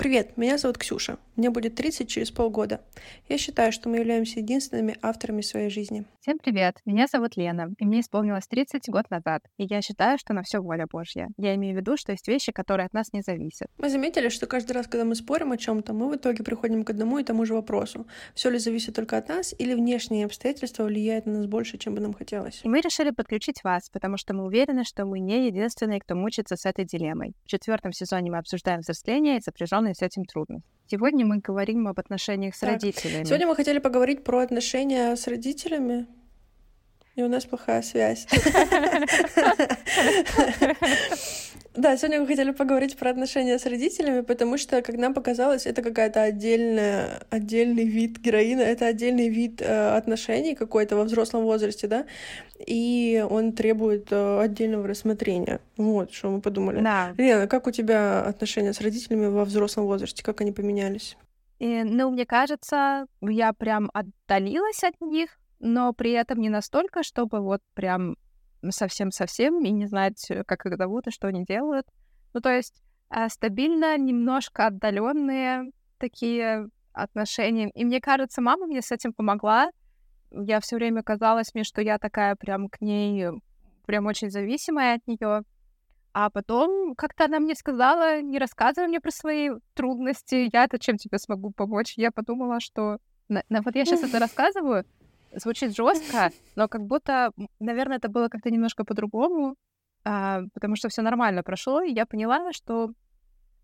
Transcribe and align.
Привет, 0.00 0.38
меня 0.38 0.56
зовут 0.56 0.78
Ксюша. 0.78 1.18
Мне 1.36 1.50
будет 1.50 1.74
30 1.74 2.08
через 2.08 2.30
полгода. 2.30 2.80
Я 3.28 3.36
считаю, 3.36 3.70
что 3.70 3.90
мы 3.90 3.98
являемся 3.98 4.40
единственными 4.40 4.96
авторами 5.02 5.42
своей 5.42 5.68
жизни. 5.68 6.04
Всем 6.20 6.38
привет, 6.38 6.76
меня 6.86 7.06
зовут 7.06 7.36
Лена, 7.36 7.68
и 7.78 7.84
мне 7.84 8.00
исполнилось 8.00 8.46
30 8.46 8.88
год 8.88 9.10
назад. 9.10 9.42
И 9.58 9.64
я 9.64 9.82
считаю, 9.82 10.18
что 10.18 10.32
на 10.32 10.42
все 10.42 10.60
воля 10.60 10.86
Божья. 10.90 11.28
Я 11.36 11.54
имею 11.54 11.74
в 11.74 11.80
виду, 11.80 11.98
что 11.98 12.12
есть 12.12 12.28
вещи, 12.28 12.50
которые 12.50 12.86
от 12.86 12.94
нас 12.94 13.12
не 13.12 13.20
зависят. 13.20 13.68
Мы 13.76 13.90
заметили, 13.90 14.30
что 14.30 14.46
каждый 14.46 14.72
раз, 14.72 14.86
когда 14.86 15.04
мы 15.04 15.14
спорим 15.14 15.52
о 15.52 15.58
чем-то, 15.58 15.92
мы 15.92 16.10
в 16.10 16.16
итоге 16.16 16.44
приходим 16.44 16.82
к 16.82 16.90
одному 16.90 17.18
и 17.18 17.24
тому 17.24 17.44
же 17.44 17.52
вопросу. 17.52 18.06
Все 18.34 18.48
ли 18.48 18.58
зависит 18.58 18.94
только 18.94 19.18
от 19.18 19.28
нас, 19.28 19.54
или 19.58 19.74
внешние 19.74 20.24
обстоятельства 20.24 20.84
влияют 20.84 21.26
на 21.26 21.38
нас 21.38 21.46
больше, 21.46 21.76
чем 21.76 21.94
бы 21.94 22.00
нам 22.00 22.14
хотелось? 22.14 22.60
И 22.64 22.68
мы 22.68 22.80
решили 22.80 23.10
подключить 23.10 23.62
вас, 23.64 23.90
потому 23.90 24.16
что 24.16 24.34
мы 24.34 24.44
уверены, 24.44 24.84
что 24.84 25.04
мы 25.04 25.20
не 25.20 25.46
единственные, 25.46 26.00
кто 26.00 26.14
мучится 26.14 26.56
с 26.56 26.64
этой 26.66 26.86
дилеммой. 26.86 27.34
В 27.44 27.48
четвертом 27.48 27.92
сезоне 27.92 28.30
мы 28.30 28.38
обсуждаем 28.38 28.80
взросление 28.80 29.38
и 29.38 29.40
сопряженные 29.40 29.89
связанные 29.90 29.94
с 29.94 30.02
этим 30.02 30.24
трудности. 30.24 30.68
Сегодня 30.86 31.26
мы 31.26 31.38
говорим 31.38 31.86
об 31.86 31.98
отношениях 31.98 32.54
с 32.54 32.60
так. 32.60 32.70
родителями. 32.70 33.24
Сегодня 33.24 33.46
мы 33.46 33.54
хотели 33.54 33.78
поговорить 33.78 34.24
про 34.24 34.40
отношения 34.40 35.14
с 35.14 35.26
родителями. 35.26 36.06
И 37.16 37.22
у 37.22 37.28
нас 37.28 37.44
плохая 37.44 37.82
связь. 37.82 38.26
Да, 41.74 41.96
сегодня 41.96 42.20
мы 42.20 42.26
хотели 42.26 42.50
поговорить 42.50 42.96
про 42.96 43.10
отношения 43.10 43.56
с 43.56 43.64
родителями, 43.64 44.22
потому 44.22 44.58
что, 44.58 44.82
как 44.82 44.96
нам 44.96 45.14
показалось, 45.14 45.66
это 45.66 45.82
какая-то 45.82 46.20
отдельная, 46.22 47.22
отдельный 47.30 47.84
вид 47.84 48.18
героина, 48.18 48.60
это 48.60 48.86
отдельный 48.86 49.28
вид 49.28 49.62
э, 49.62 49.96
отношений 49.96 50.56
какой-то 50.56 50.96
во 50.96 51.04
взрослом 51.04 51.44
возрасте, 51.44 51.86
да, 51.86 52.06
и 52.58 53.24
он 53.30 53.52
требует 53.52 54.08
э, 54.10 54.40
отдельного 54.40 54.88
рассмотрения. 54.88 55.60
Вот, 55.76 56.12
что 56.12 56.30
мы 56.30 56.40
подумали. 56.40 56.80
Да. 56.80 57.14
Лена, 57.16 57.46
как 57.46 57.68
у 57.68 57.70
тебя 57.70 58.22
отношения 58.22 58.72
с 58.72 58.80
родителями 58.80 59.26
во 59.26 59.44
взрослом 59.44 59.86
возрасте, 59.86 60.24
как 60.24 60.40
они 60.40 60.50
поменялись? 60.50 61.16
И, 61.60 61.84
ну, 61.84 62.10
мне 62.10 62.26
кажется, 62.26 63.06
я 63.20 63.52
прям 63.52 63.90
отдалилась 63.94 64.82
от 64.82 65.00
них, 65.00 65.38
но 65.60 65.92
при 65.92 66.10
этом 66.12 66.40
не 66.40 66.48
настолько, 66.48 67.04
чтобы 67.04 67.40
вот 67.40 67.60
прям 67.74 68.16
совсем-совсем 68.68 69.64
и 69.64 69.70
не 69.70 69.86
знать, 69.86 70.30
э, 70.30 70.44
как 70.44 70.66
их 70.66 70.76
зовут 70.76 71.06
и 71.06 71.10
что 71.10 71.28
они 71.28 71.44
делают. 71.44 71.86
Ну, 72.34 72.40
то 72.40 72.50
есть 72.54 72.82
э, 73.10 73.28
стабильно, 73.28 73.96
немножко 73.96 74.66
отдаленные 74.66 75.70
такие 75.98 76.68
отношения. 76.92 77.70
И 77.70 77.84
мне 77.84 78.00
кажется, 78.00 78.42
мама 78.42 78.66
мне 78.66 78.82
с 78.82 78.92
этим 78.92 79.12
помогла. 79.12 79.70
Я 80.30 80.60
все 80.60 80.76
время 80.76 81.02
казалось 81.02 81.54
мне, 81.54 81.64
что 81.64 81.80
я 81.82 81.98
такая 81.98 82.36
прям 82.36 82.68
к 82.68 82.80
ней 82.80 83.30
прям 83.90 84.06
очень 84.06 84.30
зависимая 84.30 84.96
от 84.96 85.06
нее. 85.08 85.42
А 86.12 86.30
потом 86.30 86.94
как-то 86.94 87.24
она 87.24 87.40
мне 87.40 87.56
сказала, 87.56 88.20
не 88.20 88.38
рассказывай 88.38 88.86
мне 88.86 89.00
про 89.00 89.10
свои 89.10 89.50
трудности, 89.74 90.48
я-то 90.52 90.78
чем 90.78 90.96
тебе 90.96 91.18
смогу 91.18 91.50
помочь. 91.50 91.94
Я 91.96 92.12
подумала, 92.12 92.60
что... 92.60 92.98
На, 93.28 93.42
на, 93.48 93.62
вот 93.62 93.74
я 93.74 93.84
сейчас 93.84 94.04
это 94.04 94.18
рассказываю, 94.20 94.84
звучит 95.34 95.74
жестко, 95.74 96.30
но 96.56 96.68
как 96.68 96.82
будто, 96.86 97.32
наверное, 97.58 97.98
это 97.98 98.08
было 98.08 98.28
как-то 98.28 98.50
немножко 98.50 98.84
по-другому, 98.84 99.56
а, 100.04 100.42
потому 100.54 100.76
что 100.76 100.88
все 100.88 101.02
нормально 101.02 101.42
прошло, 101.42 101.82
и 101.82 101.92
я 101.92 102.06
поняла, 102.06 102.52
что 102.52 102.90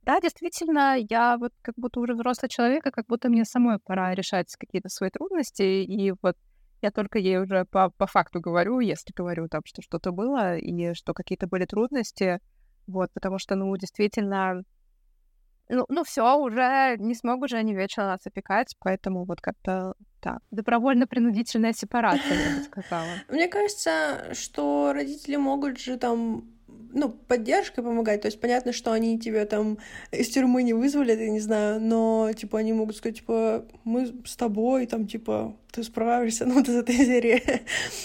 да, 0.03 0.20
действительно, 0.20 0.97
я 1.11 1.36
вот 1.36 1.53
как 1.62 1.75
будто 1.77 1.98
уже 1.98 2.14
взрослый 2.14 2.48
человек, 2.48 2.86
и 2.86 2.92
как 2.92 3.06
будто 3.06 3.28
мне 3.28 3.45
самой 3.45 3.81
пора 3.81 4.14
решать 4.14 4.55
какие-то 4.56 4.89
свои 4.89 5.11
трудности, 5.11 5.62
и 5.62 6.12
вот 6.23 6.36
я 6.81 6.92
только 6.92 7.19
ей 7.19 7.39
уже 7.39 7.64
по, 7.64 7.91
по 7.91 8.06
факту 8.06 8.41
говорю, 8.41 8.78
если 8.78 9.12
говорю 9.12 9.48
там, 9.48 9.62
что 9.64 9.83
что-то 9.83 10.12
было, 10.12 10.56
и 10.56 10.95
что 10.95 11.12
какие-то 11.12 11.48
были 11.48 11.64
трудности, 11.64 12.41
вот, 12.86 13.11
потому 13.12 13.39
что, 13.39 13.56
ну, 13.56 13.77
действительно, 13.77 14.62
ну, 15.69 15.84
ну 15.89 16.05
все, 16.05 16.36
уже 16.39 16.97
не 16.98 17.14
смогу 17.14 17.45
уже 17.45 17.56
они 17.56 17.75
вечно 17.75 18.06
нас 18.06 18.27
опекать, 18.27 18.75
поэтому 18.78 19.25
вот 19.25 19.41
как-то 19.41 19.95
так. 20.20 20.39
Добровольно-принудительная 20.50 21.73
сепарация, 21.73 22.50
я 22.50 22.58
бы 22.58 22.64
сказала. 22.64 23.11
Мне 23.28 23.48
кажется, 23.48 24.34
что 24.34 24.92
родители 24.92 25.36
могут 25.36 25.79
же 25.79 25.96
там 25.98 26.45
ну, 26.92 27.11
поддержкой 27.11 27.83
помогать. 27.83 28.23
То 28.23 28.27
есть 28.27 28.41
понятно, 28.41 28.73
что 28.73 28.92
они 28.92 29.18
тебя 29.18 29.45
там 29.45 29.79
из 30.11 30.29
тюрьмы 30.29 30.63
не 30.63 30.73
вызвали, 30.73 31.13
я 31.13 31.30
не 31.30 31.41
знаю, 31.41 31.80
но, 31.80 32.30
типа, 32.35 32.58
они 32.58 32.73
могут 32.73 32.96
сказать, 32.96 33.18
типа, 33.18 33.67
мы 33.85 34.14
с 34.24 34.36
тобой, 34.36 34.86
там, 34.86 35.07
типа, 35.07 35.57
ты 35.73 35.83
справишься, 35.83 36.46
ну, 36.46 36.55
вот 36.55 36.68
из 36.68 36.77
этой 36.77 36.96
серии. 36.96 37.42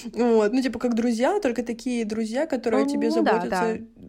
вот, 0.13 0.53
ну, 0.53 0.61
типа, 0.61 0.79
как 0.79 0.93
друзья, 0.93 1.39
только 1.39 1.63
такие 1.63 2.05
друзья, 2.05 2.45
которые 2.45 2.85
о 2.85 2.87
тебе 2.87 3.07
ну 3.07 3.15
заботятся 3.15 3.49
да, 3.49 3.73
да. 3.73 4.00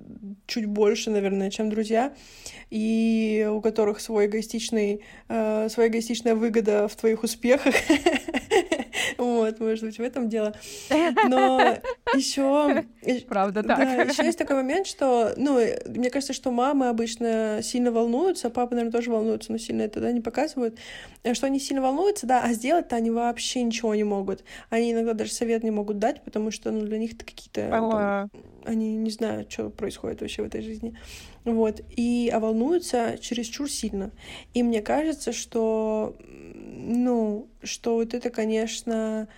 Чуть 0.46 0.66
больше, 0.66 1.10
наверное, 1.10 1.50
чем 1.50 1.70
друзья 1.70 2.12
и 2.70 3.48
у 3.50 3.60
которых 3.60 4.00
свой 4.00 4.26
эгоистичный, 4.26 5.02
э, 5.28 5.68
своя 5.68 5.88
эгоистичная 5.88 6.34
выгода 6.34 6.88
в 6.88 6.96
твоих 6.96 7.22
успехах. 7.22 7.74
Вот, 9.58 9.68
может 9.68 9.84
быть, 9.84 9.98
в 9.98 10.02
этом 10.02 10.28
дело. 10.28 10.54
Но 11.28 11.78
еще... 12.14 12.84
Правда, 13.28 13.62
так. 13.62 13.78
Да, 13.78 14.02
еще 14.02 14.24
есть 14.24 14.38
такой 14.38 14.56
момент, 14.56 14.86
что, 14.86 15.32
ну, 15.36 15.58
мне 15.86 16.10
кажется, 16.10 16.32
что 16.32 16.50
мамы 16.50 16.88
обычно 16.88 17.60
сильно 17.62 17.90
волнуются, 17.90 18.50
папы, 18.50 18.74
наверное, 18.74 18.92
тоже 18.92 19.10
волнуются, 19.10 19.52
но 19.52 19.58
сильно 19.58 19.82
это, 19.82 20.00
да, 20.00 20.12
не 20.12 20.20
показывают, 20.20 20.78
что 21.32 21.46
они 21.46 21.58
сильно 21.58 21.82
волнуются, 21.82 22.26
да, 22.26 22.42
а 22.42 22.52
сделать-то 22.52 22.96
они 22.96 23.10
вообще 23.10 23.62
ничего 23.62 23.94
не 23.94 24.04
могут. 24.04 24.44
Они 24.70 24.92
иногда 24.92 25.14
даже 25.14 25.32
совет 25.32 25.62
не 25.62 25.70
могут 25.70 25.98
дать, 25.98 26.22
потому 26.22 26.50
что, 26.50 26.70
ну, 26.70 26.82
для 26.82 26.98
них 26.98 27.14
это 27.14 27.24
какие-то... 27.24 28.28
Они 28.64 28.94
не 28.94 29.10
знают, 29.10 29.50
что 29.50 29.70
происходит 29.70 30.20
вообще 30.20 30.42
в 30.42 30.46
этой 30.46 30.62
жизни. 30.62 30.96
Вот. 31.44 31.80
И, 31.96 32.30
а 32.32 32.38
волнуются 32.38 33.18
чересчур 33.20 33.68
сильно. 33.68 34.10
И 34.54 34.62
мне 34.62 34.82
кажется, 34.82 35.32
что, 35.32 36.16
ну, 36.72 37.48
что 37.62 37.94
вот 37.94 38.14
это, 38.14 38.30
конечно, 38.30 39.28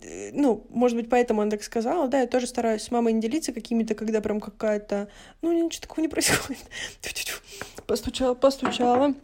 э, 0.00 0.30
ну, 0.32 0.66
может 0.70 0.96
быть, 0.96 1.08
поэтому 1.08 1.42
она 1.42 1.50
так 1.50 1.62
сказала, 1.62 2.08
да, 2.08 2.20
я 2.20 2.26
тоже 2.26 2.46
стараюсь 2.46 2.82
с 2.82 2.90
мамой 2.90 3.12
не 3.12 3.20
делиться 3.20 3.52
какими-то, 3.52 3.94
когда 3.94 4.20
прям 4.20 4.40
какая-то, 4.40 5.08
ну, 5.42 5.52
ничего 5.52 5.82
такого 5.82 6.00
не 6.00 6.08
происходит. 6.08 6.64
Постучала, 7.86 8.34
постучала. 8.34 9.14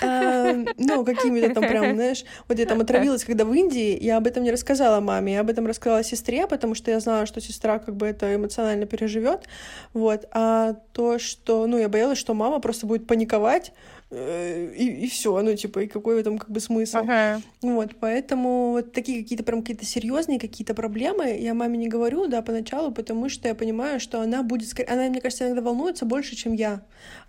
Эм, 0.00 0.68
ну, 0.76 1.04
какими-то 1.04 1.54
там 1.54 1.68
прям, 1.68 1.94
знаешь, 1.94 2.24
вот 2.48 2.58
я 2.58 2.66
там 2.66 2.80
отравилась, 2.80 3.24
когда 3.24 3.44
в 3.44 3.52
Индии, 3.52 3.98
я 4.00 4.16
об 4.16 4.26
этом 4.26 4.44
не 4.44 4.52
рассказала 4.52 5.00
маме, 5.00 5.34
я 5.34 5.40
об 5.40 5.50
этом 5.50 5.66
рассказала 5.66 6.04
сестре, 6.04 6.46
потому 6.46 6.74
что 6.74 6.90
я 6.90 7.00
знала, 7.00 7.26
что 7.26 7.40
сестра 7.40 7.78
как 7.78 7.96
бы 7.96 8.06
это 8.06 8.34
эмоционально 8.34 8.86
переживет, 8.86 9.48
вот, 9.92 10.28
а 10.30 10.74
то, 10.92 11.18
что, 11.18 11.66
ну, 11.66 11.78
я 11.78 11.88
боялась, 11.88 12.18
что 12.18 12.32
мама 12.32 12.60
просто 12.60 12.86
будет 12.86 13.06
паниковать, 13.06 13.72
и, 14.16 15.04
и 15.04 15.08
все, 15.08 15.42
ну, 15.42 15.54
типа, 15.54 15.80
и 15.80 15.86
какой 15.86 16.16
в 16.16 16.18
этом 16.18 16.38
как 16.38 16.50
бы 16.50 16.60
смысл. 16.60 16.98
Ага. 16.98 17.42
Вот, 17.62 17.96
поэтому 18.00 18.70
вот 18.72 18.92
такие 18.92 19.22
какие-то 19.22 19.44
прям 19.44 19.60
какие-то 19.60 19.84
серьезные 19.84 20.38
какие-то 20.38 20.74
проблемы 20.74 21.36
я 21.38 21.54
маме 21.54 21.76
не 21.76 21.88
говорю, 21.88 22.26
да, 22.26 22.42
поначалу, 22.42 22.92
потому 22.92 23.28
что 23.28 23.48
я 23.48 23.54
понимаю, 23.54 24.00
что 24.00 24.20
она 24.20 24.42
будет, 24.42 24.68
она, 24.88 25.08
мне 25.08 25.20
кажется, 25.20 25.46
иногда 25.46 25.62
волнуется 25.62 26.06
больше, 26.06 26.36
чем 26.36 26.52
я. 26.54 26.82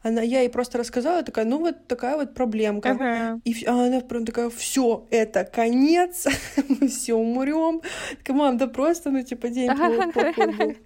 Она, 0.04 0.22
я 0.22 0.42
ей 0.42 0.50
просто 0.50 0.78
рассказала, 0.78 1.24
такая, 1.24 1.46
ну, 1.46 1.60
вот 1.60 1.88
такая 1.88 2.16
вот 2.16 2.34
проблемка. 2.34 2.92
Ага. 2.92 3.42
И 3.44 3.66
а 3.66 3.88
она 3.88 4.00
прям 4.02 4.26
такая, 4.26 4.50
все, 4.50 5.06
это 5.10 5.44
конец, 5.44 6.28
мы 6.70 6.88
все 6.88 7.16
умрем. 7.16 7.82
Такая, 8.20 8.38
мам, 8.38 8.58
да 8.58 8.68
просто, 8.68 9.10
ну, 9.10 9.24
типа, 9.24 9.50
день. 9.50 9.70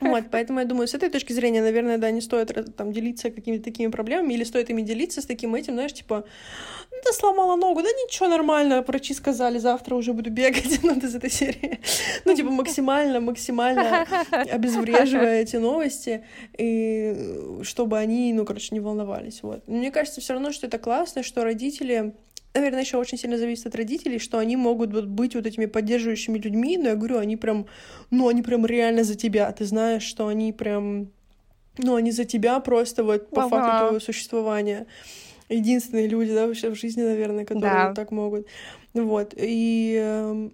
Вот, 0.00 0.24
поэтому 0.30 0.60
я 0.60 0.66
думаю, 0.66 0.86
с 0.88 0.94
этой 0.94 1.08
точки 1.08 1.32
зрения, 1.32 1.62
наверное, 1.62 1.98
да, 1.98 2.10
не 2.10 2.20
стоит 2.20 2.76
там 2.76 2.92
делиться 2.92 3.30
какими-то 3.30 3.64
такими 3.64 3.90
проблемами, 3.90 4.34
или 4.34 4.44
стоит 4.44 4.70
ими 4.70 4.82
делиться 4.82 5.22
с 5.22 5.26
таким 5.44 5.54
этим, 5.54 5.74
знаешь, 5.74 5.92
типа, 5.92 6.24
ну, 6.90 6.98
да 7.04 7.12
сломала 7.12 7.56
ногу, 7.56 7.82
да 7.82 7.88
ничего, 7.88 8.28
нормально, 8.28 8.82
врачи 8.86 9.14
сказали, 9.14 9.58
завтра 9.58 9.94
уже 9.94 10.12
буду 10.12 10.30
бегать, 10.30 10.80
ну, 10.82 10.98
из 10.98 11.14
этой 11.14 11.30
серии. 11.30 11.80
Ну, 12.24 12.34
типа, 12.34 12.50
максимально, 12.50 13.20
максимально 13.20 14.06
обезвреживая 14.52 15.42
эти 15.42 15.56
новости, 15.56 16.24
и 16.58 17.60
чтобы 17.62 17.98
они, 17.98 18.32
ну, 18.32 18.44
короче, 18.44 18.68
не 18.72 18.80
волновались, 18.80 19.42
вот. 19.42 19.68
Мне 19.68 19.90
кажется, 19.90 20.20
все 20.20 20.32
равно, 20.32 20.52
что 20.52 20.66
это 20.66 20.78
классно, 20.78 21.22
что 21.22 21.44
родители 21.44 22.14
наверное, 22.56 22.82
еще 22.82 22.98
очень 22.98 23.18
сильно 23.18 23.36
зависит 23.36 23.66
от 23.66 23.74
родителей, 23.74 24.20
что 24.20 24.38
они 24.38 24.56
могут 24.56 24.92
вот 24.92 25.06
быть 25.06 25.34
вот 25.34 25.44
этими 25.44 25.66
поддерживающими 25.66 26.38
людьми, 26.38 26.78
но 26.78 26.90
я 26.90 26.94
говорю, 26.94 27.18
они 27.18 27.36
прям, 27.36 27.66
ну, 28.10 28.28
они 28.28 28.42
прям 28.42 28.64
реально 28.64 29.02
за 29.02 29.16
тебя, 29.16 29.50
ты 29.50 29.64
знаешь, 29.64 30.04
что 30.04 30.28
они 30.28 30.52
прям, 30.52 31.08
ну, 31.78 31.96
они 31.96 32.12
за 32.12 32.24
тебя 32.24 32.60
просто 32.60 33.02
вот 33.02 33.28
по 33.30 33.42
ага. 33.42 33.48
факту 33.50 33.78
твоего 33.78 34.00
существования. 34.00 34.86
Единственные 35.56 36.08
люди, 36.08 36.34
да, 36.34 36.46
вообще 36.46 36.70
в 36.70 36.74
жизни, 36.74 37.02
наверное, 37.02 37.44
которые 37.44 37.62
да. 37.62 37.86
вот 37.88 37.96
так 37.96 38.10
могут. 38.10 38.46
Вот, 38.92 39.34
и 39.36 39.98
эм, 40.00 40.52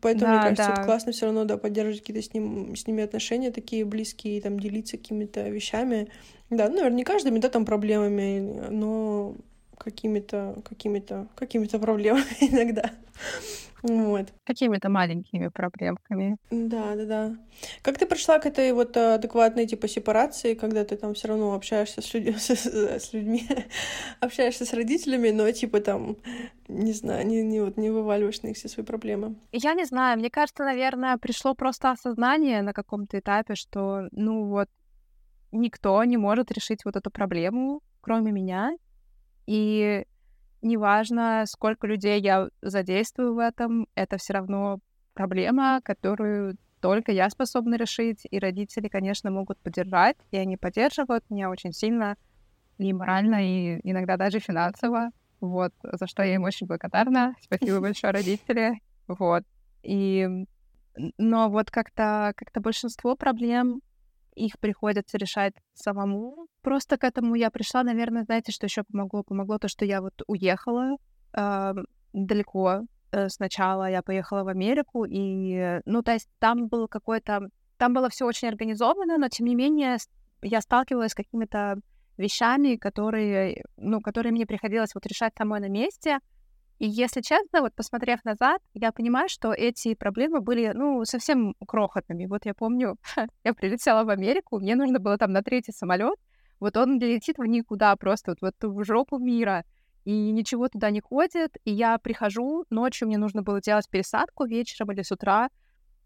Поэтому, 0.00 0.26
да, 0.26 0.32
мне 0.32 0.42
кажется, 0.42 0.68
да. 0.68 0.72
это 0.72 0.84
классно 0.84 1.12
все 1.12 1.26
равно, 1.26 1.44
да, 1.44 1.58
поддерживать 1.58 2.00
какие-то 2.00 2.22
с, 2.22 2.32
ним, 2.32 2.74
с 2.74 2.86
ними 2.86 3.02
отношения 3.02 3.50
такие 3.50 3.84
близкие, 3.84 4.40
там, 4.40 4.58
делиться 4.58 4.96
какими-то 4.96 5.48
вещами. 5.48 6.08
Да, 6.50 6.68
ну, 6.68 6.76
наверное, 6.76 6.96
не 6.96 7.04
каждыми, 7.04 7.38
да, 7.38 7.48
там, 7.48 7.64
проблемами, 7.64 8.68
но 8.70 9.36
какими-то, 9.82 10.62
какими-то, 10.64 11.26
какими-то 11.34 11.78
проблемами 11.78 12.24
иногда. 12.40 12.90
Вот. 13.82 14.32
Какими-то 14.44 14.88
маленькими 14.88 15.48
проблемками. 15.48 16.36
Да, 16.52 16.94
да, 16.94 17.04
да. 17.04 17.36
Как 17.82 17.98
ты 17.98 18.06
пришла 18.06 18.38
к 18.38 18.46
этой 18.46 18.72
вот 18.72 18.96
адекватной 18.96 19.66
типа 19.66 19.88
сепарации, 19.88 20.54
когда 20.54 20.84
ты 20.84 20.96
там 20.96 21.14
все 21.14 21.28
равно 21.28 21.54
общаешься 21.54 22.00
с, 22.00 22.14
людьми, 22.14 22.32
с, 22.38 22.50
с 22.50 23.12
людьми, 23.12 23.44
общаешься 24.20 24.64
с 24.64 24.72
родителями, 24.72 25.30
но 25.30 25.50
типа 25.50 25.80
там, 25.80 26.16
не 26.68 26.92
знаю, 26.92 27.26
не, 27.26 27.42
не, 27.42 27.60
вот, 27.60 27.76
не 27.76 27.90
вываливаешь 27.90 28.42
на 28.42 28.48
них 28.48 28.56
все 28.56 28.68
свои 28.68 28.86
проблемы? 28.86 29.34
Я 29.50 29.74
не 29.74 29.84
знаю, 29.84 30.16
мне 30.16 30.30
кажется, 30.30 30.62
наверное, 30.62 31.18
пришло 31.18 31.54
просто 31.54 31.90
осознание 31.90 32.62
на 32.62 32.72
каком-то 32.72 33.18
этапе, 33.18 33.56
что, 33.56 34.06
ну 34.12 34.44
вот, 34.44 34.68
никто 35.50 36.04
не 36.04 36.16
может 36.16 36.52
решить 36.52 36.84
вот 36.84 36.94
эту 36.94 37.10
проблему, 37.10 37.80
кроме 38.00 38.30
меня. 38.30 38.76
И 39.46 40.04
неважно, 40.62 41.44
сколько 41.46 41.86
людей 41.86 42.20
я 42.20 42.48
задействую 42.62 43.34
в 43.34 43.38
этом, 43.38 43.86
это 43.94 44.18
все 44.18 44.34
равно 44.34 44.78
проблема, 45.14 45.80
которую 45.82 46.56
только 46.80 47.12
я 47.12 47.30
способна 47.30 47.76
решить, 47.76 48.26
и 48.28 48.38
родители, 48.38 48.88
конечно, 48.88 49.30
могут 49.30 49.58
поддержать, 49.58 50.16
и 50.30 50.36
они 50.36 50.56
поддерживают 50.56 51.24
меня 51.30 51.48
очень 51.48 51.72
сильно 51.72 52.16
и 52.78 52.92
морально, 52.92 53.46
и 53.46 53.80
иногда 53.84 54.16
даже 54.16 54.40
финансово, 54.40 55.10
вот, 55.40 55.72
за 55.82 56.06
что 56.06 56.22
я 56.22 56.34
им 56.34 56.44
очень 56.44 56.66
благодарна. 56.66 57.34
Спасибо 57.40 57.80
большое, 57.80 58.12
родители, 58.12 58.80
вот. 59.06 59.44
И, 59.82 60.28
но 61.18 61.48
вот 61.48 61.70
как-то 61.70 62.32
как 62.36 62.62
большинство 62.62 63.14
проблем 63.16 63.80
их 64.34 64.58
приходится 64.58 65.18
решать 65.18 65.54
самому. 65.74 66.46
Просто 66.62 66.96
к 66.96 67.04
этому 67.04 67.34
я 67.34 67.50
пришла, 67.50 67.82
наверное, 67.82 68.24
знаете, 68.24 68.52
что 68.52 68.66
еще 68.66 68.82
помогло? 68.82 69.22
Помогло 69.22 69.58
то, 69.58 69.68
что 69.68 69.84
я 69.84 70.00
вот 70.00 70.14
уехала 70.26 70.96
э, 71.34 71.74
далеко. 72.12 72.82
Сначала 73.28 73.90
я 73.90 74.02
поехала 74.02 74.42
в 74.42 74.48
Америку, 74.48 75.04
и, 75.04 75.80
ну, 75.84 76.02
то 76.02 76.12
есть 76.12 76.30
там 76.38 76.68
был 76.68 76.88
какой-то... 76.88 77.42
Там 77.76 77.92
было 77.92 78.08
все 78.08 78.24
очень 78.24 78.48
организовано, 78.48 79.18
но, 79.18 79.28
тем 79.28 79.46
не 79.46 79.54
менее, 79.54 79.98
я 80.40 80.62
сталкивалась 80.62 81.12
с 81.12 81.14
какими-то 81.14 81.76
вещами, 82.16 82.76
которые, 82.76 83.64
ну, 83.76 84.00
которые 84.00 84.32
мне 84.32 84.46
приходилось 84.46 84.94
вот 84.94 85.04
решать 85.06 85.34
самой 85.36 85.60
на 85.60 85.68
месте. 85.68 86.20
И 86.82 86.86
если 86.88 87.20
честно, 87.20 87.60
вот 87.60 87.74
посмотрев 87.76 88.24
назад, 88.24 88.60
я 88.74 88.90
понимаю, 88.90 89.28
что 89.28 89.52
эти 89.52 89.94
проблемы 89.94 90.40
были, 90.40 90.72
ну, 90.74 91.04
совсем 91.04 91.54
крохотными. 91.64 92.26
Вот 92.26 92.44
я 92.44 92.54
помню, 92.54 92.96
я 93.44 93.54
прилетела 93.54 94.02
в 94.02 94.08
Америку, 94.08 94.58
мне 94.58 94.74
нужно 94.74 94.98
было 94.98 95.16
там 95.16 95.30
на 95.30 95.42
третий 95.42 95.70
самолет, 95.70 96.18
вот 96.58 96.76
он 96.76 96.98
летит 96.98 97.38
в 97.38 97.44
никуда, 97.44 97.94
просто 97.94 98.32
вот 98.32 98.40
в 98.40 98.44
эту 98.44 98.82
жопу 98.82 99.18
мира, 99.18 99.64
и 100.04 100.32
ничего 100.32 100.68
туда 100.68 100.90
не 100.90 101.00
ходит, 101.00 101.56
и 101.64 101.70
я 101.70 101.98
прихожу, 101.98 102.64
ночью 102.68 103.06
мне 103.06 103.16
нужно 103.16 103.42
было 103.42 103.60
делать 103.60 103.88
пересадку 103.88 104.44
вечером 104.44 104.90
или 104.90 105.02
с 105.02 105.12
утра, 105.12 105.50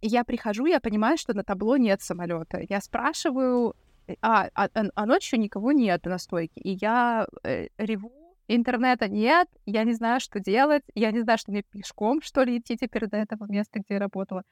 и 0.02 0.08
я 0.08 0.24
прихожу, 0.24 0.66
я 0.66 0.80
понимаю, 0.80 1.16
что 1.16 1.32
на 1.32 1.42
табло 1.42 1.78
нет 1.78 2.02
самолета. 2.02 2.60
Я 2.68 2.82
спрашиваю, 2.82 3.74
а, 4.20 4.50
а, 4.54 4.68
а 4.94 5.06
ночью 5.06 5.40
никого 5.40 5.72
нет 5.72 6.04
на 6.04 6.18
стойке, 6.18 6.60
и 6.60 6.76
я 6.78 7.26
э, 7.44 7.68
реву, 7.78 8.12
интернета 8.48 9.08
нет, 9.08 9.48
я 9.64 9.84
не 9.84 9.92
знаю, 9.92 10.20
что 10.20 10.40
делать, 10.40 10.82
я 10.94 11.12
не 11.12 11.20
знаю, 11.20 11.38
что 11.38 11.52
мне 11.52 11.62
пешком, 11.62 12.20
что 12.22 12.42
ли, 12.42 12.58
идти 12.58 12.76
теперь 12.76 13.06
до 13.06 13.16
этого 13.16 13.46
места, 13.48 13.80
где 13.80 13.94
я 13.94 14.00
работала. 14.00 14.42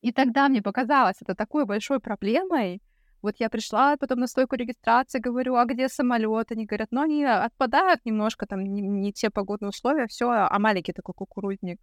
И 0.00 0.12
тогда 0.12 0.48
мне 0.48 0.62
показалось 0.62 1.16
это 1.20 1.34
такой 1.34 1.64
большой 1.64 2.00
проблемой. 2.00 2.80
Вот 3.20 3.34
я 3.38 3.50
пришла 3.50 3.96
потом 3.96 4.20
на 4.20 4.28
стойку 4.28 4.54
регистрации, 4.54 5.18
говорю, 5.18 5.56
а 5.56 5.64
где 5.64 5.88
самолет? 5.88 6.52
Они 6.52 6.66
говорят, 6.66 6.88
ну, 6.92 7.02
они 7.02 7.24
отпадают 7.24 8.04
немножко, 8.04 8.46
там 8.46 8.62
не, 8.62 8.80
не 8.80 9.12
те 9.12 9.28
погодные 9.28 9.70
условия, 9.70 10.06
все, 10.06 10.30
а 10.30 10.58
маленький 10.60 10.92
такой 10.92 11.14
кукурузник. 11.14 11.80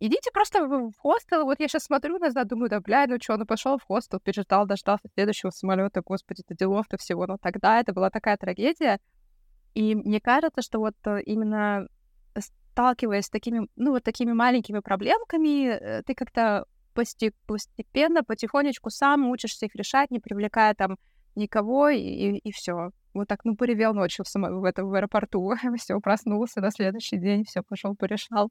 Идите 0.00 0.30
просто 0.32 0.64
в 0.66 0.92
хостел. 0.96 1.44
Вот 1.44 1.58
я 1.58 1.66
сейчас 1.66 1.84
смотрю 1.84 2.18
назад, 2.18 2.46
думаю, 2.46 2.70
да, 2.70 2.80
бля, 2.80 3.06
ну 3.08 3.18
что, 3.20 3.36
ну 3.36 3.44
пошел 3.44 3.78
в 3.78 3.82
хостел, 3.82 4.20
переждал, 4.20 4.64
дождался 4.64 5.08
следующего 5.12 5.50
самолета, 5.50 6.02
господи, 6.02 6.42
это 6.46 6.56
делов-то 6.56 6.96
всего. 6.98 7.26
Но 7.26 7.36
тогда 7.36 7.80
это 7.80 7.92
была 7.92 8.08
такая 8.08 8.36
трагедия. 8.36 9.00
И 9.74 9.94
мне 9.94 10.20
кажется, 10.20 10.62
что 10.62 10.78
вот 10.78 10.94
э, 11.06 11.22
именно 11.22 11.88
сталкиваясь 12.78 13.26
с 13.26 13.30
такими, 13.30 13.68
ну, 13.74 13.90
вот 13.90 14.04
такими 14.04 14.32
маленькими 14.32 14.78
проблемками, 14.78 15.66
э, 15.68 16.02
ты 16.04 16.14
как-то 16.14 16.64
постепенно, 16.94 18.22
потихонечку 18.24 18.90
сам 18.90 19.28
учишься 19.30 19.66
их 19.66 19.74
решать, 19.74 20.10
не 20.10 20.20
привлекая 20.20 20.74
там 20.74 20.96
никого, 21.34 21.88
и, 21.88 22.38
и, 22.38 22.52
все. 22.52 22.90
Вот 23.14 23.28
так, 23.28 23.44
ну, 23.44 23.56
поревел 23.56 23.94
ночью 23.94 24.24
в, 24.24 24.28
само... 24.28 24.60
в, 24.60 24.64
этом, 24.64 24.88
в 24.88 24.94
аэропорту, 24.94 25.52
все, 25.78 25.98
проснулся 26.00 26.60
на 26.60 26.70
следующий 26.70 27.18
день, 27.18 27.44
все, 27.44 27.62
пошел, 27.62 27.94
порешал. 27.96 28.50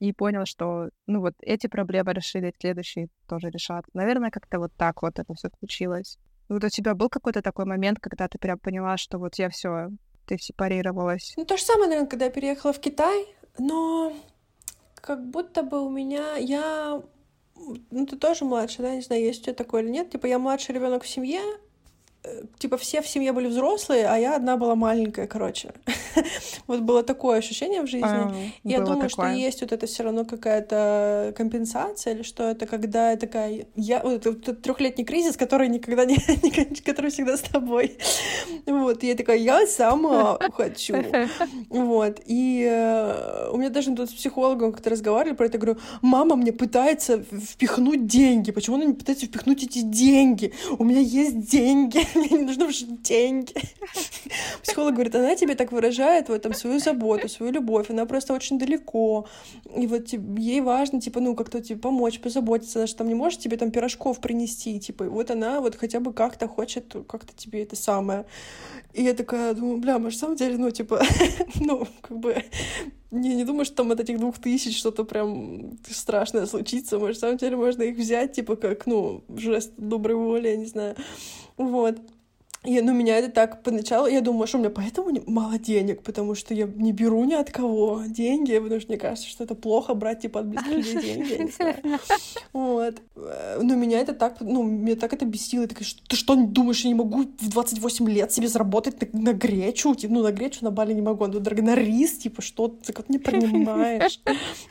И 0.00 0.12
понял, 0.12 0.46
что, 0.46 0.90
ну, 1.06 1.20
вот 1.20 1.34
эти 1.40 1.66
проблемы 1.66 2.12
решили, 2.12 2.54
следующие 2.60 3.08
тоже 3.26 3.50
решат. 3.50 3.84
Наверное, 3.94 4.30
как-то 4.30 4.60
вот 4.60 4.72
так 4.76 5.02
вот 5.02 5.18
это 5.18 5.34
все 5.34 5.48
случилось. 5.58 6.18
Вот 6.48 6.64
у 6.64 6.68
тебя 6.68 6.94
был 6.94 7.08
какой-то 7.08 7.42
такой 7.42 7.64
момент, 7.64 7.98
когда 8.00 8.28
ты 8.28 8.38
прям 8.38 8.58
поняла, 8.58 8.96
что 8.96 9.18
вот 9.18 9.34
я 9.38 9.50
все 9.50 9.88
ты 10.28 10.38
сепарировалась? 10.38 11.34
Ну, 11.36 11.44
то 11.44 11.56
же 11.56 11.62
самое, 11.64 11.88
наверное, 11.88 12.08
когда 12.08 12.26
я 12.26 12.30
переехала 12.30 12.72
в 12.72 12.80
Китай, 12.80 13.26
но 13.58 14.12
как 14.94 15.24
будто 15.24 15.62
бы 15.62 15.84
у 15.84 15.90
меня... 15.90 16.36
Я... 16.36 17.02
Ну, 17.90 18.06
ты 18.06 18.16
тоже 18.16 18.44
младше, 18.44 18.82
да? 18.82 18.94
Не 18.94 19.00
знаю, 19.00 19.22
есть 19.22 19.40
у 19.40 19.44
тебя 19.44 19.54
такое 19.54 19.82
или 19.82 19.90
нет. 19.90 20.10
Типа, 20.10 20.26
я 20.26 20.38
младший 20.38 20.74
ребенок 20.74 21.02
в 21.02 21.08
семье, 21.08 21.40
Э, 22.24 22.42
типа 22.58 22.76
все 22.76 23.00
в 23.00 23.08
семье 23.08 23.32
были 23.32 23.46
взрослые, 23.46 24.06
а 24.06 24.16
я 24.16 24.36
одна 24.36 24.56
была 24.56 24.74
маленькая, 24.74 25.26
короче. 25.26 25.72
вот 26.66 26.80
было 26.80 27.02
такое 27.02 27.38
ощущение 27.38 27.82
в 27.82 27.86
жизни. 27.86 28.06
А, 28.06 28.32
я 28.64 28.80
думаю, 28.80 29.08
такое. 29.08 29.08
что 29.08 29.26
есть 29.28 29.60
вот 29.60 29.72
это 29.72 29.86
все 29.86 30.02
равно 30.02 30.24
какая-то 30.24 31.32
компенсация 31.36 32.14
или 32.14 32.22
что 32.22 32.50
это, 32.50 32.66
когда 32.66 33.16
такая 33.16 33.66
я 33.76 34.00
вот 34.02 34.26
этот 34.26 34.62
трехлетний 34.62 35.04
кризис, 35.04 35.36
который 35.36 35.68
никогда 35.68 36.04
не, 36.04 36.16
который 36.84 37.10
всегда 37.10 37.36
с 37.36 37.40
тобой. 37.40 37.98
вот 38.66 39.02
я 39.02 39.14
такая, 39.14 39.38
я 39.38 39.66
сама 39.66 40.38
хочу. 40.52 40.96
вот 41.70 42.20
и 42.26 42.66
э, 42.68 43.50
у 43.52 43.56
меня 43.56 43.70
даже 43.70 43.94
тут 43.94 44.10
с 44.10 44.12
психологом 44.12 44.72
как-то 44.72 44.90
разговаривали 44.90 45.36
про 45.36 45.46
это, 45.46 45.58
говорю, 45.58 45.78
мама 46.02 46.36
мне 46.36 46.52
пытается 46.52 47.22
впихнуть 47.22 48.06
деньги, 48.06 48.50
почему 48.50 48.76
она 48.76 48.84
не 48.84 48.94
пытается 48.94 49.26
впихнуть 49.26 49.64
эти 49.64 49.80
деньги? 49.80 50.52
У 50.78 50.84
меня 50.84 51.00
есть 51.00 51.50
деньги 51.50 52.06
мне 52.14 52.28
не 52.38 52.44
нужны 52.44 52.66
уже 52.66 52.84
деньги. 52.84 53.54
Психолог 54.62 54.94
говорит, 54.94 55.14
она 55.14 55.34
тебе 55.34 55.54
так 55.54 55.72
выражает 55.72 55.97
вот 56.28 56.42
там 56.42 56.54
свою 56.54 56.78
заботу, 56.78 57.28
свою 57.28 57.52
любовь, 57.52 57.90
она 57.90 58.06
просто 58.06 58.34
очень 58.34 58.58
далеко, 58.58 59.26
и 59.76 59.86
вот 59.86 60.08
ей 60.08 60.60
важно, 60.60 61.00
типа, 61.00 61.20
ну, 61.20 61.34
как-то 61.34 61.60
тебе 61.60 61.78
помочь, 61.78 62.20
позаботиться, 62.20 62.78
она 62.78 62.86
же 62.86 62.94
там 62.94 63.08
не 63.08 63.14
может 63.14 63.40
тебе 63.40 63.56
там 63.56 63.70
пирожков 63.70 64.20
принести, 64.20 64.78
типа, 64.80 65.04
и 65.04 65.08
вот 65.08 65.30
она 65.30 65.60
вот 65.60 65.76
хотя 65.76 66.00
бы 66.00 66.12
как-то 66.12 66.48
хочет 66.48 66.94
как-то 67.06 67.32
тебе 67.36 67.62
это 67.62 67.76
самое. 67.76 68.26
И 68.94 69.02
я 69.02 69.14
такая 69.14 69.54
думаю, 69.54 69.78
бля, 69.78 69.98
может, 69.98 70.20
на 70.20 70.26
самом 70.26 70.36
деле, 70.36 70.58
ну, 70.58 70.70
типа, 70.70 71.02
ну, 71.60 71.86
как 72.00 72.18
бы, 72.18 72.42
не, 73.10 73.34
не 73.34 73.44
думаю, 73.44 73.64
что 73.64 73.76
там 73.76 73.92
от 73.92 74.00
этих 74.00 74.18
двух 74.18 74.38
тысяч 74.38 74.78
что-то 74.78 75.04
прям 75.04 75.78
страшное 75.88 76.46
случится. 76.46 76.98
Может, 76.98 77.16
на 77.16 77.20
самом 77.20 77.38
деле 77.38 77.56
можно 77.56 77.82
их 77.82 77.96
взять, 77.96 78.32
типа, 78.32 78.56
как, 78.56 78.86
ну, 78.86 79.24
жест 79.36 79.72
доброй 79.76 80.16
воли, 80.16 80.48
я 80.48 80.56
не 80.56 80.66
знаю. 80.66 80.96
Вот. 81.56 81.98
И, 82.68 82.82
ну, 82.82 82.92
меня 82.92 83.16
это 83.16 83.30
так 83.30 83.62
поначалу, 83.62 84.08
я 84.08 84.20
думаю, 84.20 84.46
что 84.46 84.58
у 84.58 84.60
меня 84.60 84.68
поэтому 84.68 85.10
мало 85.26 85.58
денег, 85.58 86.02
потому 86.02 86.34
что 86.34 86.52
я 86.52 86.66
не 86.66 86.92
беру 86.92 87.24
ни 87.24 87.32
от 87.32 87.50
кого 87.50 88.02
деньги, 88.06 88.58
потому 88.58 88.78
что 88.78 88.90
мне 88.90 88.98
кажется, 88.98 89.26
что 89.26 89.44
это 89.44 89.54
плохо 89.54 89.94
брать, 89.94 90.20
типа, 90.20 90.40
от 90.40 90.48
близких 90.48 90.76
людей 90.76 91.14
деньги, 91.14 91.32
я 91.32 91.38
не 91.44 91.50
знаю. 91.50 91.76
Вот. 92.52 92.96
Но 93.62 93.74
меня 93.74 94.00
это 94.00 94.12
так, 94.12 94.40
ну, 94.40 94.62
меня 94.62 94.96
так 94.96 95.14
это 95.14 95.24
бесило. 95.24 95.62
Я 95.62 95.68
такая, 95.68 95.86
ты 96.08 96.16
что, 96.16 96.34
думаешь, 96.34 96.80
я 96.80 96.88
не 96.88 96.94
могу 96.94 97.22
в 97.22 97.48
28 97.48 98.10
лет 98.10 98.32
себе 98.32 98.48
заработать 98.48 99.14
на, 99.14 99.20
на 99.20 99.32
гречу? 99.32 99.94
Ну, 100.02 100.22
на 100.22 100.32
гречу 100.32 100.58
на 100.62 100.70
Бали 100.70 100.92
не 100.92 101.02
могу, 101.02 101.24
а 101.24 101.28
на 101.28 101.74
рис, 101.74 102.18
типа, 102.18 102.42
что 102.42 102.68
ты 102.68 102.92
как 102.92 103.08
не 103.08 103.18
понимаешь? 103.18 104.20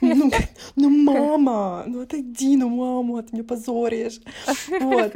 Ну, 0.02 0.32
ну, 0.76 0.90
мама, 0.90 1.84
ну, 1.88 2.02
отойди, 2.02 2.58
ну, 2.58 2.70
мама, 2.70 3.24
ты 3.24 3.30
меня 3.38 3.44
позоришь. 3.44 4.22
Вот. 4.80 5.14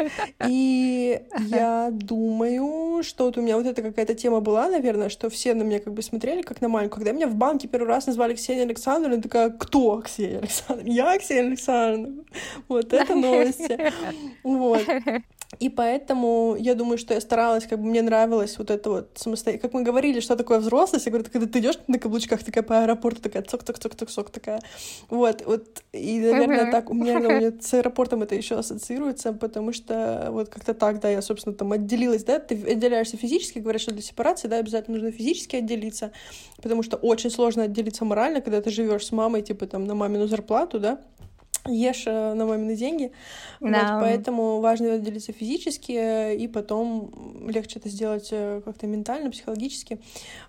И 0.48 1.22
я 1.48 1.90
думаю, 1.92 2.71
помню, 2.72 3.04
что 3.04 3.25
вот 3.25 3.38
у 3.38 3.42
меня 3.42 3.58
вот 3.58 3.66
эта 3.66 3.82
какая-то 3.82 4.13
тема 4.16 4.40
была, 4.40 4.70
наверное, 4.70 5.10
что 5.10 5.30
все 5.30 5.54
на 5.54 5.63
меня 5.63 5.80
как 5.80 5.94
бы 5.94 6.01
смотрели 6.01 6.42
как 6.42 6.62
на 6.62 6.70
маленькую. 6.70 7.00
Когда 7.00 7.12
меня 7.12 7.28
в 7.28 7.36
банке 7.36 7.68
первый 7.68 7.88
раз 7.88 8.08
назвали 8.08 8.36
Ксения 8.36 8.63
Александровна, 8.63 9.16
я 9.16 9.22
такая, 9.22 9.50
кто 9.50 10.01
Ксения 10.01 10.40
Александровна? 10.40 10.90
Я 10.90 11.18
Ксения 11.18 11.48
Александровна. 11.48 12.24
Вот 12.68 12.94
это 12.94 13.16
новости. 13.16 13.92
Вот. 14.44 14.86
И 15.60 15.70
поэтому 15.70 16.55
я 16.58 16.75
думаю, 16.75 16.98
что 16.98 17.13
я 17.13 17.22
старалась, 17.22 17.67
как 17.67 17.79
бы 17.79 17.86
мне 17.86 18.01
нравилось 18.01 18.58
вот 18.58 18.72
это 18.72 18.89
вот 18.89 19.10
самостоятельно. 19.15 19.62
Как 19.62 19.74
мы 19.74 19.84
говорили, 19.84 20.22
что 20.22 20.36
такое 20.36 20.60
взрослость, 20.60 21.05
я 21.05 21.12
говорю, 21.12 21.29
когда 21.29 21.46
ты 21.46 21.60
идешь 21.60 21.77
на 21.88 22.00
каблучках, 22.00 22.43
такая 22.43 22.63
по 22.63 22.79
аэропорту, 22.79 23.22
такая 23.22 23.43
цок-цок-цок-цок-цок 23.43 24.29
такая. 24.29 24.62
Вот, 25.10 25.46
вот. 25.46 25.84
И, 25.91 26.20
наверное, 26.20 26.72
так 26.72 26.89
у 26.89 26.93
меня, 26.93 27.17
у 27.17 27.31
меня 27.31 27.51
с 27.60 27.74
аэропортом 27.74 28.24
это 28.24 28.34
еще 28.34 28.55
ассоциируется, 28.55 29.34
потому 29.34 29.74
что 29.74 30.29
вот 30.31 30.50
как-то 30.50 30.74
так, 30.74 31.01
да, 31.01 31.10
я, 31.10 31.22
собственно, 31.22 31.53
там 31.53 31.72
отделилась, 31.74 32.24
да, 32.24 32.39
ты 32.39 32.55
отделяешься 32.55 33.17
физически, 33.17 33.60
говорят, 33.60 33.81
что 33.81 33.91
для 33.91 34.01
сепарации, 34.01 34.48
да, 34.48 34.58
обязательно 34.58 34.98
нужно 34.98 35.12
физически 35.12 35.58
отделиться, 35.58 36.12
потому 36.62 36.81
что 36.81 36.96
очень 36.96 37.29
сложно 37.29 37.63
отделиться 37.63 38.05
морально, 38.05 38.41
когда 38.41 38.62
ты 38.62 38.70
живешь 38.70 39.05
с 39.05 39.12
мамой, 39.12 39.41
типа 39.41 39.67
там 39.67 39.84
на 39.84 39.96
мамину 39.96 40.27
зарплату, 40.27 40.79
да, 40.79 41.01
ешь 41.68 42.03
э, 42.06 42.34
на 42.34 42.46
мамины 42.46 42.75
деньги. 42.75 43.12
No. 43.60 43.70
Вот, 43.70 44.01
поэтому 44.01 44.60
важно 44.60 44.94
отделиться 44.94 45.32
физически, 45.32 45.91
э, 45.91 46.36
и 46.36 46.48
потом 46.48 47.48
легче 47.48 47.80
это 47.80 47.89
сделать 47.89 48.30
э, 48.32 48.62
как-то 48.65 48.88
ментально, 48.88 49.32
психологически. 49.32 50.00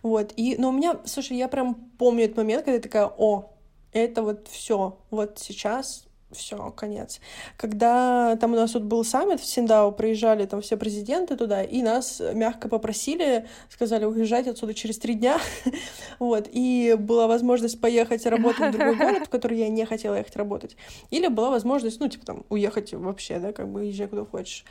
Вот. 0.02 0.32
И, 0.36 0.56
но 0.58 0.70
у 0.70 0.72
меня, 0.72 1.00
слушай, 1.04 1.36
я 1.36 1.48
прям 1.48 1.74
помню 1.98 2.24
этот 2.24 2.38
момент, 2.38 2.64
когда 2.64 2.76
я 2.76 2.82
такая, 2.82 3.06
о, 3.06 3.50
это 3.92 4.22
вот 4.22 4.48
все, 4.48 4.98
вот 5.10 5.38
сейчас 5.38 6.06
все, 6.32 6.70
конец. 6.70 7.20
Когда 7.56 8.36
там 8.36 8.52
у 8.52 8.56
нас 8.56 8.72
тут 8.72 8.84
был 8.84 9.04
саммит 9.04 9.40
в 9.40 9.44
Синдао, 9.44 9.92
приезжали 9.92 10.46
там 10.46 10.60
все 10.60 10.76
президенты 10.76 11.36
туда, 11.36 11.62
и 11.62 11.82
нас 11.82 12.20
мягко 12.34 12.68
попросили, 12.68 13.46
сказали 13.68 14.04
уезжать 14.04 14.46
отсюда 14.46 14.74
через 14.74 14.98
три 14.98 15.14
дня, 15.14 15.38
вот, 16.18 16.48
и 16.50 16.96
была 16.98 17.26
возможность 17.26 17.80
поехать 17.80 18.26
работать 18.26 18.74
в 18.74 18.78
другой 18.78 18.96
город, 18.98 19.26
в 19.26 19.30
который 19.30 19.58
я 19.58 19.68
не 19.68 19.84
хотела 19.84 20.16
ехать 20.16 20.36
работать, 20.36 20.76
или 21.10 21.28
была 21.28 21.50
возможность, 21.50 22.00
ну, 22.00 22.08
типа 22.08 22.26
там, 22.26 22.44
уехать 22.48 22.92
вообще, 22.92 23.38
да, 23.38 23.52
как 23.52 23.68
бы 23.68 23.84
езжай 23.84 24.08
куда 24.08 24.24
хочешь. 24.24 24.64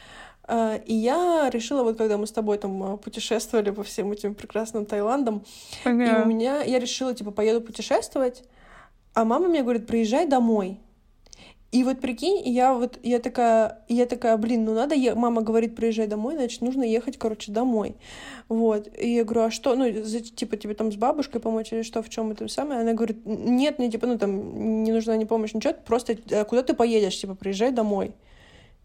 А, 0.43 0.75
и 0.85 0.93
я 0.93 1.49
решила, 1.51 1.83
вот 1.83 1.97
когда 1.97 2.17
мы 2.17 2.27
с 2.27 2.31
тобой 2.31 2.57
там 2.57 2.83
а, 2.83 2.97
путешествовали 2.97 3.69
по 3.69 3.83
всем 3.83 4.11
этим 4.11 4.35
прекрасным 4.35 4.85
Таиландам, 4.85 5.43
и 5.85 5.89
у 5.89 6.25
меня, 6.25 6.61
я 6.63 6.79
решила, 6.79 7.13
типа, 7.13 7.31
поеду 7.31 7.61
путешествовать, 7.61 8.43
а 9.13 9.25
мама 9.25 9.47
мне 9.47 9.61
говорит, 9.61 9.87
приезжай 9.87 10.25
домой, 10.25 10.79
и 11.71 11.85
вот 11.85 12.01
прикинь, 12.01 12.41
я 12.49 12.73
вот, 12.73 12.99
я 13.01 13.19
такая, 13.19 13.79
я 13.87 14.05
такая, 14.05 14.35
блин, 14.35 14.65
ну 14.65 14.73
надо, 14.73 14.93
е... 14.93 15.15
мама 15.15 15.41
говорит, 15.41 15.73
приезжай 15.73 16.05
домой, 16.05 16.35
значит, 16.35 16.61
нужно 16.61 16.83
ехать, 16.83 17.17
короче, 17.17 17.51
домой. 17.53 17.95
Вот. 18.49 18.89
И 18.99 19.13
я 19.15 19.23
говорю, 19.23 19.43
а 19.43 19.51
что, 19.51 19.75
ну, 19.75 19.89
типа, 19.89 20.57
тебе 20.57 20.73
там 20.73 20.91
с 20.91 20.97
бабушкой 20.97 21.39
помочь 21.39 21.71
или 21.71 21.83
что, 21.83 22.03
в 22.03 22.09
чем 22.09 22.31
это 22.31 22.49
самое? 22.49 22.81
Она 22.81 22.91
говорит, 22.91 23.25
нет, 23.25 23.79
мне, 23.79 23.89
типа, 23.89 24.05
ну, 24.05 24.17
там, 24.17 24.83
не 24.83 24.91
нужна 24.91 25.15
ни 25.15 25.23
помощь, 25.23 25.53
ничего, 25.53 25.73
просто 25.85 26.17
э, 26.29 26.43
куда 26.43 26.61
ты 26.61 26.73
поедешь, 26.73 27.17
типа, 27.17 27.35
приезжай 27.35 27.71
домой. 27.71 28.11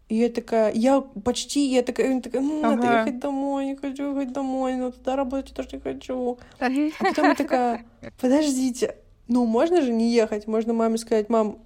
И 0.07 0.15
я 0.15 0.29
такая, 0.29 0.71
я 0.73 1.01
почти, 1.01 1.65
я 1.67 1.83
такая, 1.83 2.13
я 2.13 2.21
такая 2.21 2.41
ну, 2.41 2.61
надо 2.61 2.87
ага. 2.87 2.99
ехать 2.99 3.19
домой, 3.19 3.65
не 3.65 3.75
хочу 3.75 4.11
ехать 4.11 4.31
домой, 4.31 4.75
но 4.75 4.91
туда 4.91 5.17
работать 5.17 5.53
тоже 5.53 5.69
не 5.73 5.79
хочу. 5.79 6.37
А 6.59 6.69
потом 7.03 7.25
я 7.25 7.35
такая, 7.35 7.85
подождите, 8.21 8.95
ну, 9.27 9.45
можно 9.45 9.81
же 9.81 9.91
не 9.91 10.13
ехать, 10.13 10.47
можно 10.47 10.73
маме 10.73 10.97
сказать, 10.97 11.27
мам, 11.27 11.59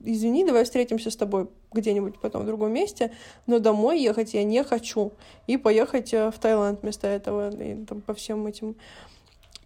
извини, 0.00 0.44
давай 0.44 0.64
встретимся 0.64 1.10
с 1.10 1.16
тобой 1.16 1.48
где-нибудь 1.72 2.18
потом 2.20 2.42
в 2.42 2.46
другом 2.46 2.72
месте, 2.72 3.12
но 3.46 3.58
домой 3.58 4.00
ехать 4.00 4.34
я 4.34 4.44
не 4.44 4.64
хочу. 4.64 5.12
И 5.46 5.56
поехать 5.56 6.14
э, 6.14 6.30
в 6.30 6.38
Таиланд 6.38 6.82
вместо 6.82 7.06
этого, 7.06 7.50
и 7.50 7.84
там 7.84 8.00
по 8.00 8.14
всем 8.14 8.46
этим 8.46 8.76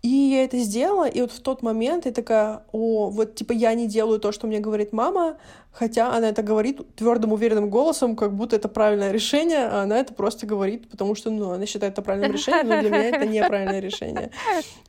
и 0.03 0.09
я 0.09 0.45
это 0.45 0.59
сделала, 0.59 1.09
и 1.09 1.21
вот 1.21 1.31
в 1.31 1.41
тот 1.41 1.63
момент 1.63 2.07
я 2.07 2.13
такая, 2.13 2.65
о, 2.73 3.09
вот 3.09 3.37
типа 3.37 3.53
я 3.53 3.73
не 3.75 3.87
делаю 3.87 4.19
то, 4.19 4.33
что 4.33 4.49
мне 4.49 4.59
говорит 4.59 4.93
мама, 4.93 5.37
хотя 5.71 6.13
она 6.13 6.29
это 6.29 6.43
говорит 6.43 6.81
твердым, 6.97 7.33
уверенным 7.33 7.71
голосом, 7.71 8.17
как 8.17 8.35
будто 8.35 8.57
это 8.57 8.69
правильное 8.69 9.13
решение, 9.13 9.67
а 9.67 9.83
она 9.83 9.99
это 9.99 10.13
просто 10.13 10.45
говорит, 10.45 10.91
потому 10.91 11.15
что, 11.15 11.31
ну, 11.31 11.53
она 11.53 11.67
считает 11.67 11.93
это 11.93 12.03
правильным 12.03 12.33
решением, 12.33 12.69
но 12.69 12.81
для 12.81 12.91
меня 12.91 13.09
это 13.11 13.27
неправильное 13.27 13.81
решение. 13.81 14.33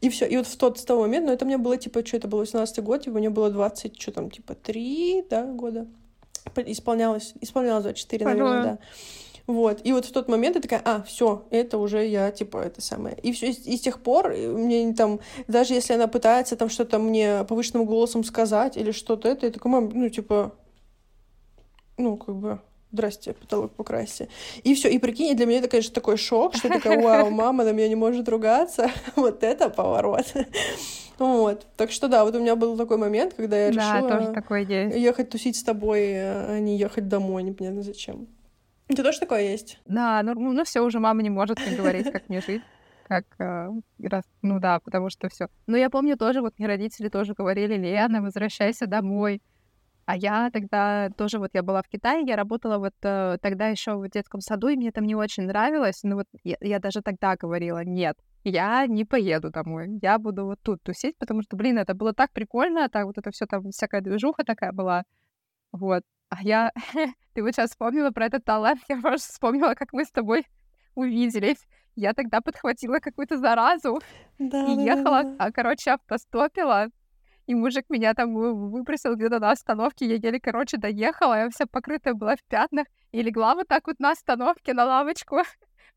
И 0.01 0.09
все. 0.09 0.25
И 0.25 0.35
вот 0.35 0.47
в 0.47 0.57
тот, 0.57 0.79
с 0.79 0.83
того 0.83 1.01
момента, 1.01 1.27
ну, 1.27 1.33
это 1.33 1.45
мне 1.45 1.57
было, 1.57 1.77
типа, 1.77 2.05
что 2.05 2.17
это 2.17 2.27
было, 2.27 2.39
18 2.39 2.83
год, 2.83 3.03
типа, 3.03 3.17
мне 3.19 3.29
было 3.29 3.51
20, 3.51 4.01
что 4.01 4.11
там, 4.11 4.31
типа, 4.31 4.55
3, 4.55 5.25
да, 5.29 5.45
года. 5.45 5.87
Исполнялось, 6.55 7.33
исполнялось 7.39 7.83
24, 7.83 8.25
наверное, 8.25 8.63
да. 8.63 8.77
Вот. 9.45 9.81
И 9.83 9.91
вот 9.91 10.05
в 10.05 10.11
тот 10.11 10.29
момент 10.29 10.55
я 10.55 10.61
такая, 10.61 10.81
а, 10.85 11.03
все, 11.03 11.45
это 11.49 11.77
уже 11.77 12.05
я, 12.05 12.31
типа, 12.31 12.57
это 12.57 12.81
самое. 12.81 13.17
И 13.23 13.33
все, 13.33 13.51
и 13.51 13.77
с 13.77 13.81
тех 13.81 14.01
пор 14.01 14.29
мне 14.29 14.93
там, 14.93 15.19
даже 15.47 15.73
если 15.73 15.93
она 15.93 16.07
пытается 16.07 16.55
там 16.55 16.69
что-то 16.69 16.97
мне 16.97 17.43
повышенным 17.43 17.85
голосом 17.85 18.23
сказать 18.23 18.77
или 18.77 18.91
что-то 18.91 19.27
это, 19.27 19.47
я 19.47 19.51
такая, 19.51 19.71
мам, 19.71 19.89
ну, 19.93 20.07
типа, 20.09 20.53
ну, 21.97 22.15
как 22.15 22.35
бы, 22.35 22.59
здрасте, 22.93 23.33
потолок 23.33 23.73
покрасьте. 23.73 24.29
И 24.63 24.73
все. 24.75 24.89
И 24.89 24.97
прикинь, 24.97 25.35
для 25.35 25.45
меня 25.45 25.59
это, 25.59 25.67
конечно, 25.67 25.93
такой 25.93 26.15
шок, 26.15 26.55
что 26.55 26.69
я 26.69 26.75
такая, 26.75 27.01
вау, 27.01 27.29
мама 27.31 27.65
на 27.65 27.73
меня 27.73 27.89
не 27.89 27.95
может 27.95 28.29
ругаться. 28.29 28.91
вот 29.17 29.43
это 29.43 29.69
поворот. 29.69 30.25
Вот. 31.19 31.65
Так 31.75 31.91
что 31.91 32.07
да, 32.07 32.23
вот 32.23 32.35
у 32.35 32.39
меня 32.39 32.55
был 32.55 32.77
такой 32.77 32.97
момент, 32.97 33.33
когда 33.33 33.57
я 33.57 33.71
да, 33.71 33.97
решила 33.97 34.07
ехать 34.95 35.29
тусить 35.29 35.57
с 35.57 35.63
тобой, 35.63 36.13
а 36.15 36.59
не 36.59 36.77
ехать 36.77 37.07
домой, 37.07 37.43
непонятно 37.43 37.83
зачем. 37.83 38.27
У 38.93 38.95
тебя 38.95 39.05
тоже 39.05 39.19
такое 39.21 39.41
есть? 39.41 39.79
Да, 39.85 40.21
ну, 40.21 40.35
ну, 40.35 40.53
ну 40.53 40.63
все, 40.63 40.81
уже 40.81 40.99
мама 40.99 41.23
не 41.23 41.31
может 41.31 41.59
мне 41.59 41.75
говорить, 41.75 42.11
как 42.11 42.29
мне 42.29 42.41
жить. 42.41 42.61
Как, 43.07 43.25
э, 43.39 43.69
раз, 44.03 44.23
ну 44.43 44.59
да, 44.59 44.79
потому 44.79 45.09
что 45.09 45.29
все. 45.29 45.47
Но 45.65 45.75
я 45.75 45.89
помню 45.89 46.15
тоже, 46.15 46.41
вот 46.41 46.53
мне 46.59 46.67
родители 46.67 47.09
тоже 47.09 47.33
говорили, 47.33 47.75
Лена, 47.75 48.21
возвращайся 48.21 48.85
домой. 48.85 49.41
А 50.05 50.15
я 50.15 50.51
тогда 50.51 51.09
тоже, 51.17 51.39
вот 51.39 51.49
я 51.53 51.63
была 51.63 51.81
в 51.81 51.87
Китае, 51.87 52.23
я 52.27 52.35
работала 52.35 52.77
вот 52.77 52.93
э, 53.01 53.37
тогда 53.41 53.69
еще 53.69 53.95
в 53.95 54.07
детском 54.09 54.41
саду, 54.41 54.67
и 54.67 54.75
мне 54.75 54.91
там 54.91 55.05
не 55.05 55.15
очень 55.15 55.47
нравилось, 55.47 56.03
но 56.03 56.17
вот 56.17 56.27
я, 56.43 56.57
я 56.61 56.79
даже 56.79 57.01
тогда 57.01 57.35
говорила, 57.35 57.83
нет, 57.83 58.15
я 58.43 58.85
не 58.85 59.05
поеду 59.05 59.49
домой, 59.49 59.97
я 60.03 60.19
буду 60.19 60.45
вот 60.45 60.59
тут 60.61 60.83
тусить, 60.83 61.17
потому 61.17 61.41
что, 61.41 61.55
блин, 61.55 61.79
это 61.79 61.95
было 61.95 62.13
так 62.13 62.31
прикольно, 62.31 62.89
так 62.89 63.05
вот 63.05 63.17
это 63.17 63.31
все 63.31 63.47
там 63.47 63.71
всякая 63.71 64.01
движуха 64.01 64.43
такая 64.43 64.71
была, 64.71 65.03
вот. 65.71 66.03
А 66.33 66.41
я... 66.41 66.71
Ты 67.33 67.43
вот 67.43 67.53
сейчас 67.53 67.71
вспомнила 67.71 68.11
про 68.11 68.25
этот 68.25 68.43
талант, 68.43 68.81
я 68.89 68.97
просто 68.99 69.31
вспомнила, 69.31 69.73
как 69.75 69.93
мы 69.93 70.05
с 70.05 70.11
тобой 70.11 70.45
увиделись. 70.95 71.65
Я 71.95 72.13
тогда 72.13 72.41
подхватила 72.41 72.99
какую-то 72.99 73.37
заразу 73.37 74.01
да, 74.39 74.65
и 74.65 74.75
да, 74.75 74.81
ехала, 74.81 75.23
да, 75.23 75.35
да. 75.37 75.51
короче, 75.51 75.91
автостопила, 75.91 76.87
и 77.45 77.53
мужик 77.53 77.85
меня 77.89 78.15
там 78.15 78.33
выбросил 78.33 79.15
где-то 79.15 79.39
на 79.39 79.51
остановке, 79.51 80.07
я 80.07 80.15
еле, 80.15 80.39
короче, 80.39 80.77
доехала, 80.77 81.35
я 81.35 81.49
вся 81.49 81.67
покрытая 81.67 82.15
была 82.15 82.35
в 82.35 82.43
пятнах, 82.45 82.87
и 83.11 83.21
легла 83.21 83.53
вот 83.53 83.67
так 83.67 83.85
вот 83.85 83.99
на 83.99 84.11
остановке 84.11 84.73
на 84.73 84.85
лавочку, 84.85 85.41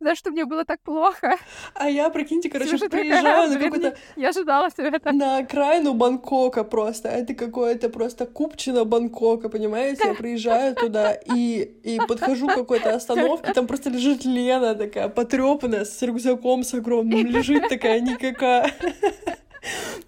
за 0.01 0.15
что 0.15 0.31
мне 0.31 0.45
было 0.45 0.65
так 0.65 0.81
плохо. 0.81 1.37
А 1.75 1.89
я, 1.89 2.11
прикиньте, 2.11 2.49
короче, 2.49 2.71
Слушай, 2.71 2.91
приезжаю 2.91 3.51
на 3.51 3.59
какой-то... 3.59 3.97
Я 4.17 4.29
ожидала 4.29 4.69
все 4.71 4.83
это. 4.89 5.13
На 5.13 5.39
окраину 5.39 5.95
Бангкока 5.95 6.65
просто. 6.65 7.09
Это 7.09 7.35
какое-то 7.35 7.89
просто 7.89 8.27
купчина 8.27 8.85
Бангкока, 8.85 9.49
понимаете? 9.49 10.09
Я 10.09 10.15
приезжаю 10.15 10.75
туда 10.75 11.13
и, 11.13 11.63
и 11.83 11.99
подхожу 12.07 12.49
к 12.49 12.55
какой-то 12.55 12.95
остановке, 12.95 13.53
там 13.53 13.67
просто 13.67 13.91
лежит 13.91 14.25
Лена 14.25 14.75
такая 14.75 15.09
потрепанная 15.09 15.85
с 15.85 16.03
рюкзаком 16.03 16.63
с 16.63 16.75
огромным, 16.75 17.27
лежит 17.27 17.69
такая 17.69 18.01
никакая. 18.01 18.73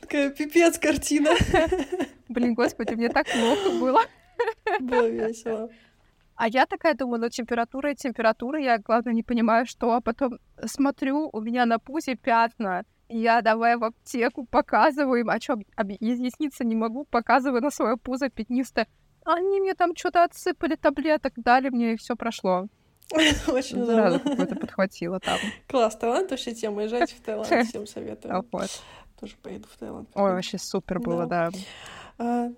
Такая 0.01 0.31
пипец 0.31 0.79
картина. 0.79 1.31
Блин, 2.29 2.55
господи, 2.55 2.95
мне 2.95 3.09
так 3.09 3.27
плохо 3.27 3.71
было. 3.81 4.03
Было 4.81 5.09
весело. 5.09 5.71
А 6.39 6.47
я 6.47 6.67
такая 6.67 6.95
думаю, 6.95 7.21
ну 7.21 7.29
температура 7.29 7.91
и 7.91 7.97
температура, 7.97 8.61
я, 8.61 8.79
главное, 8.79 9.13
не 9.13 9.25
понимаю, 9.25 9.67
что, 9.67 9.93
а 9.95 10.01
потом 10.01 10.39
смотрю, 10.67 11.29
у 11.33 11.41
меня 11.41 11.67
на 11.67 11.81
пузе 11.81 12.15
пятна, 12.15 12.85
я 13.09 13.43
давай 13.43 13.77
в 13.77 13.83
аптеку 13.83 14.47
показываю 14.47 15.23
им, 15.23 15.31
а 15.31 15.41
что, 15.41 15.59
изъясниться 15.99 16.65
не 16.65 16.77
могу, 16.77 17.05
показываю 17.07 17.61
на 17.61 17.71
свое 17.71 17.97
пузо 17.97 18.31
пятнистое. 18.31 18.87
Они 19.25 19.61
мне 19.61 19.75
там 19.75 19.97
что-то 19.97 20.23
отсыпали 20.23 20.77
таблеток, 20.77 21.33
дали 21.35 21.71
мне, 21.71 21.95
и 21.95 21.97
все 21.97 22.15
прошло. 22.15 22.69
Очень 23.49 23.83
здорово. 23.83 24.19
какое-то 24.21 24.55
подхватило 24.55 25.19
там. 25.19 25.39
Класс, 25.67 25.97
Таиланд 25.97 26.31
вообще 26.31 26.55
тема. 26.55 26.85
Езжайте 26.85 27.17
в 27.17 27.21
Таиланд, 27.21 27.49
всем 27.69 27.85
советую. 27.85 28.37
Тоже 29.19 29.35
поеду 29.43 29.67
в 29.69 29.77
Таиланд. 29.77 30.09
Ой, 30.15 30.35
вообще 30.35 30.57
супер 30.57 31.01
было, 31.01 31.27
да. 31.27 31.51
А, 32.17 32.49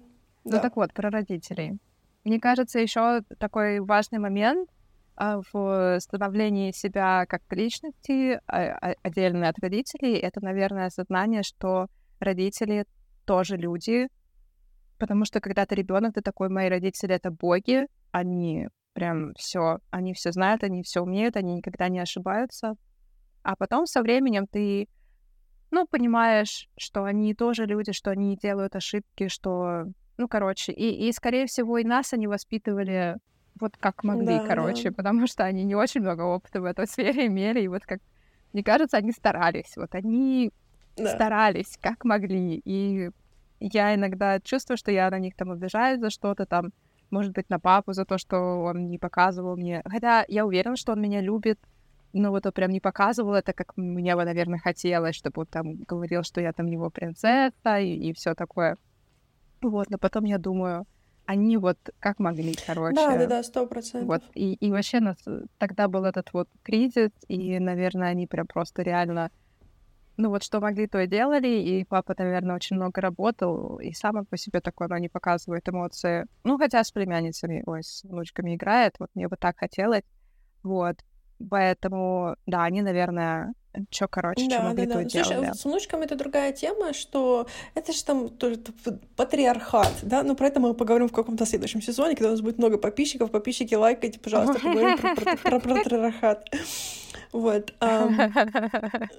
ну 0.44 0.60
так 0.60 0.76
вот, 0.76 0.92
про 0.92 1.08
родителей. 1.08 1.78
Мне 2.24 2.38
кажется, 2.38 2.78
еще 2.78 3.22
такой 3.38 3.80
важный 3.80 4.18
момент 4.18 4.68
а, 5.16 5.40
в 5.52 5.98
становлении 6.00 6.72
себя 6.72 7.24
как 7.26 7.42
личности, 7.50 8.40
а, 8.46 8.72
а, 8.80 8.94
отдельно 9.02 9.48
от 9.48 9.58
родителей, 9.58 10.14
это, 10.14 10.42
наверное, 10.44 10.86
осознание, 10.86 11.42
что 11.42 11.88
родители 12.20 12.86
тоже 13.24 13.56
люди, 13.56 14.08
потому 14.98 15.24
что 15.24 15.40
когда 15.40 15.64
ты 15.64 15.74
ребенок, 15.74 16.14
ты 16.14 16.20
такой, 16.20 16.50
мои 16.50 16.68
родители 16.68 17.14
это 17.14 17.30
боги, 17.30 17.86
они 18.12 18.68
прям 18.92 19.32
все, 19.34 19.78
они 19.90 20.12
все 20.12 20.32
знают, 20.32 20.62
они 20.62 20.82
все 20.82 21.00
умеют, 21.00 21.36
они 21.36 21.54
никогда 21.54 21.88
не 21.88 22.00
ошибаются. 22.00 22.74
А 23.42 23.56
потом 23.56 23.86
со 23.86 24.02
временем 24.02 24.46
ты, 24.46 24.88
ну, 25.70 25.86
понимаешь, 25.86 26.68
что 26.76 27.04
они 27.04 27.34
тоже 27.34 27.64
люди, 27.64 27.92
что 27.92 28.10
они 28.10 28.36
делают 28.36 28.76
ошибки, 28.76 29.28
что 29.28 29.84
ну, 30.20 30.28
короче, 30.28 30.72
и, 30.72 31.08
и, 31.08 31.12
скорее 31.12 31.46
всего, 31.46 31.78
и 31.78 31.84
нас 31.84 32.12
они 32.12 32.26
воспитывали 32.26 33.16
вот 33.58 33.76
как 33.78 34.04
могли, 34.04 34.38
да, 34.38 34.46
короче, 34.46 34.90
да. 34.90 34.96
потому 34.96 35.26
что 35.26 35.44
они 35.44 35.64
не 35.64 35.74
очень 35.74 36.02
много 36.02 36.22
опыта 36.22 36.60
в 36.60 36.64
этой 36.64 36.86
сфере 36.88 37.26
имели, 37.26 37.60
и 37.62 37.68
вот 37.68 37.84
как, 37.86 38.00
мне 38.52 38.62
кажется, 38.62 38.98
они 38.98 39.12
старались, 39.12 39.76
вот 39.76 39.94
они 39.94 40.52
да. 40.96 41.14
старались, 41.14 41.78
как 41.80 42.04
могли, 42.04 42.60
и 42.64 43.10
я 43.60 43.94
иногда 43.94 44.40
чувствую, 44.40 44.76
что 44.76 44.90
я 44.90 45.10
на 45.10 45.18
них 45.18 45.34
там 45.36 45.52
обижаюсь 45.52 46.00
за 46.00 46.10
что-то 46.10 46.44
там, 46.44 46.72
может 47.10 47.32
быть, 47.32 47.48
на 47.48 47.58
папу 47.58 47.94
за 47.94 48.04
то, 48.04 48.18
что 48.18 48.62
он 48.62 48.88
не 48.88 48.98
показывал 48.98 49.56
мне. 49.56 49.82
Хотя 49.84 50.24
я 50.28 50.46
уверена, 50.46 50.76
что 50.76 50.92
он 50.92 51.00
меня 51.00 51.20
любит, 51.20 51.58
но 52.12 52.30
вот 52.30 52.44
он 52.44 52.52
прям 52.52 52.70
не 52.70 52.80
показывал 52.80 53.34
это, 53.34 53.52
как 53.52 53.76
мне 53.76 54.16
бы, 54.16 54.24
наверное, 54.24 54.58
хотелось, 54.58 55.16
чтобы 55.16 55.42
он 55.42 55.46
там 55.46 55.74
говорил, 55.76 56.22
что 56.22 56.40
я 56.40 56.52
там 56.52 56.66
его 56.66 56.90
принцесса 56.90 57.78
и, 57.78 57.94
и 57.94 58.12
все 58.12 58.34
такое. 58.34 58.76
Вот, 59.62 59.90
но 59.90 59.98
потом 59.98 60.24
я 60.24 60.38
думаю, 60.38 60.86
они 61.26 61.56
вот 61.56 61.78
как 62.00 62.18
могли, 62.18 62.54
короче. 62.66 62.94
Да, 62.94 63.16
да, 63.16 63.26
да, 63.26 63.42
сто 63.42 63.66
процентов. 63.66 64.08
Вот, 64.08 64.22
и, 64.34 64.54
и 64.54 64.70
вообще 64.70 65.00
нас, 65.00 65.16
тогда 65.58 65.88
был 65.88 66.04
этот 66.04 66.32
вот 66.32 66.48
кризис, 66.62 67.10
и, 67.28 67.58
наверное, 67.58 68.08
они 68.08 68.26
прям 68.26 68.46
просто 68.46 68.82
реально 68.82 69.30
ну 70.20 70.28
вот 70.28 70.42
что 70.42 70.60
могли, 70.60 70.86
то 70.86 71.00
и 71.00 71.06
делали, 71.06 71.48
и 71.48 71.84
папа, 71.84 72.14
наверное, 72.18 72.56
очень 72.56 72.76
много 72.76 73.00
работал, 73.00 73.78
и 73.78 73.92
сам 73.92 74.26
по 74.26 74.36
себе 74.36 74.60
такой, 74.60 74.86
но 74.88 74.98
не 74.98 75.08
показывает 75.08 75.68
эмоции. 75.68 76.26
Ну, 76.44 76.58
хотя 76.58 76.84
с 76.84 76.92
племянницами, 76.92 77.62
ой, 77.66 77.82
с 77.82 78.04
внучками 78.04 78.54
играет, 78.54 78.96
вот 78.98 79.08
мне 79.14 79.28
бы 79.28 79.36
так 79.36 79.58
хотелось, 79.58 80.04
вот. 80.62 80.96
Поэтому, 81.48 82.36
да, 82.46 82.64
они, 82.64 82.82
наверное, 82.82 83.54
что, 83.90 84.08
короче, 84.08 84.48
да, 84.48 84.56
что 84.56 84.64
могли, 84.64 84.86
да, 84.86 84.94
да. 84.94 85.02
то 85.04 85.10
Слушай, 85.10 85.28
делали. 85.28 85.46
А 85.46 85.54
с 85.54 85.64
внучками 85.64 86.04
это 86.04 86.16
другая 86.16 86.52
тема, 86.52 86.92
что 86.92 87.46
это 87.74 87.92
же 87.92 88.04
там 88.04 88.28
тоже 88.28 88.58
патриархат, 89.16 89.92
да, 90.02 90.22
но 90.22 90.34
про 90.34 90.48
это 90.48 90.60
мы 90.60 90.74
поговорим 90.74 91.08
в 91.08 91.12
каком-то 91.12 91.46
следующем 91.46 91.80
сезоне, 91.80 92.16
когда 92.16 92.28
у 92.28 92.32
нас 92.32 92.40
будет 92.40 92.58
много 92.58 92.78
подписчиков, 92.78 93.30
подписчики, 93.30 93.74
лайкайте, 93.74 94.18
пожалуйста, 94.18 94.54
поговорим 94.62 94.98
про 95.42 95.60
патриархат. 95.60 96.48
Вот. 97.32 97.72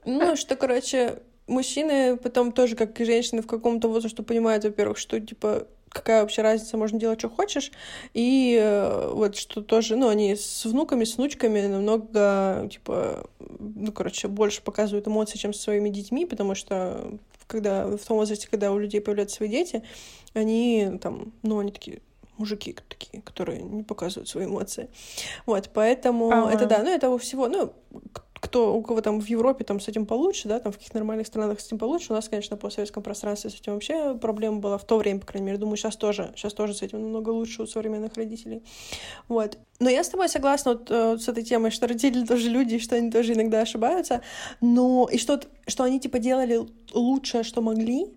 Ну, 0.05 0.35
что, 0.35 0.55
короче, 0.55 1.19
мужчины 1.47 2.17
потом 2.17 2.51
тоже, 2.51 2.75
как 2.75 2.99
и 2.99 3.05
женщины 3.05 3.41
в 3.41 3.47
каком-то 3.47 3.87
возрасте, 3.87 4.23
понимают, 4.23 4.63
во-первых, 4.63 4.97
что, 4.97 5.19
типа, 5.19 5.67
какая 5.91 6.21
вообще 6.21 6.41
разница, 6.41 6.77
можно 6.77 6.99
делать, 6.99 7.19
что 7.19 7.29
хочешь. 7.29 7.71
И 8.13 8.57
э, 8.61 9.11
вот 9.13 9.35
что 9.35 9.61
тоже, 9.61 9.95
ну, 9.95 10.07
они 10.07 10.35
с 10.35 10.65
внуками, 10.65 11.03
с 11.03 11.17
внучками 11.17 11.61
намного, 11.67 12.67
типа, 12.71 13.29
ну, 13.39 13.91
короче, 13.91 14.27
больше 14.27 14.61
показывают 14.61 15.07
эмоции, 15.07 15.37
чем 15.37 15.53
со 15.53 15.61
своими 15.61 15.89
детьми, 15.89 16.25
потому 16.25 16.55
что 16.55 17.17
когда 17.47 17.85
в 17.85 17.99
том 17.99 18.17
возрасте, 18.17 18.47
когда 18.49 18.71
у 18.71 18.77
людей 18.79 19.01
появляются 19.01 19.37
свои 19.37 19.49
дети, 19.49 19.83
они 20.33 20.99
там, 21.01 21.33
ну, 21.43 21.59
они 21.59 21.71
такие 21.71 22.01
мужики 22.37 22.75
такие, 22.89 23.21
которые 23.21 23.61
не 23.61 23.83
показывают 23.83 24.29
свои 24.29 24.45
эмоции. 24.45 24.89
Вот, 25.45 25.69
поэтому 25.73 26.31
ага. 26.31 26.51
это 26.51 26.65
да, 26.65 26.79
ну 26.79 26.89
это 26.89 27.09
у 27.09 27.17
всего, 27.17 27.47
ну, 27.47 27.73
кто, 28.41 28.75
у 28.75 28.81
кого 28.81 29.01
там 29.01 29.21
в 29.21 29.25
Европе 29.27 29.63
там 29.63 29.79
с 29.79 29.87
этим 29.87 30.07
получше, 30.07 30.47
да, 30.47 30.59
там 30.59 30.71
в 30.71 30.77
каких 30.77 30.93
нормальных 30.95 31.27
странах 31.27 31.61
с 31.61 31.67
этим 31.67 31.77
получше. 31.77 32.11
У 32.11 32.15
нас, 32.15 32.27
конечно, 32.27 32.57
по 32.57 32.71
советском 32.71 33.03
пространстве 33.03 33.51
с 33.51 33.55
этим 33.55 33.73
вообще 33.73 34.15
проблема 34.15 34.57
была 34.57 34.79
в 34.79 34.83
то 34.83 34.97
время, 34.97 35.19
по 35.19 35.27
крайней 35.27 35.45
мере. 35.45 35.59
Думаю, 35.59 35.77
сейчас 35.77 35.95
тоже, 35.95 36.33
сейчас 36.35 36.53
тоже 36.53 36.73
с 36.73 36.81
этим 36.81 37.01
намного 37.01 37.29
лучше 37.29 37.61
у 37.61 37.67
современных 37.67 38.15
родителей. 38.15 38.63
Вот. 39.27 39.59
Но 39.79 39.89
я 39.91 40.03
с 40.03 40.09
тобой 40.09 40.27
согласна 40.27 40.73
вот, 40.73 40.89
э, 40.89 41.17
с 41.19 41.29
этой 41.29 41.43
темой, 41.43 41.69
что 41.69 41.87
родители 41.87 42.25
тоже 42.25 42.49
люди, 42.49 42.79
что 42.79 42.95
они 42.95 43.11
тоже 43.11 43.33
иногда 43.33 43.61
ошибаются, 43.61 44.21
но 44.59 45.07
и 45.11 45.19
что, 45.19 45.39
что 45.67 45.83
они 45.83 45.99
типа 45.99 46.17
делали 46.17 46.61
лучшее, 46.93 47.43
что 47.43 47.61
могли, 47.61 48.07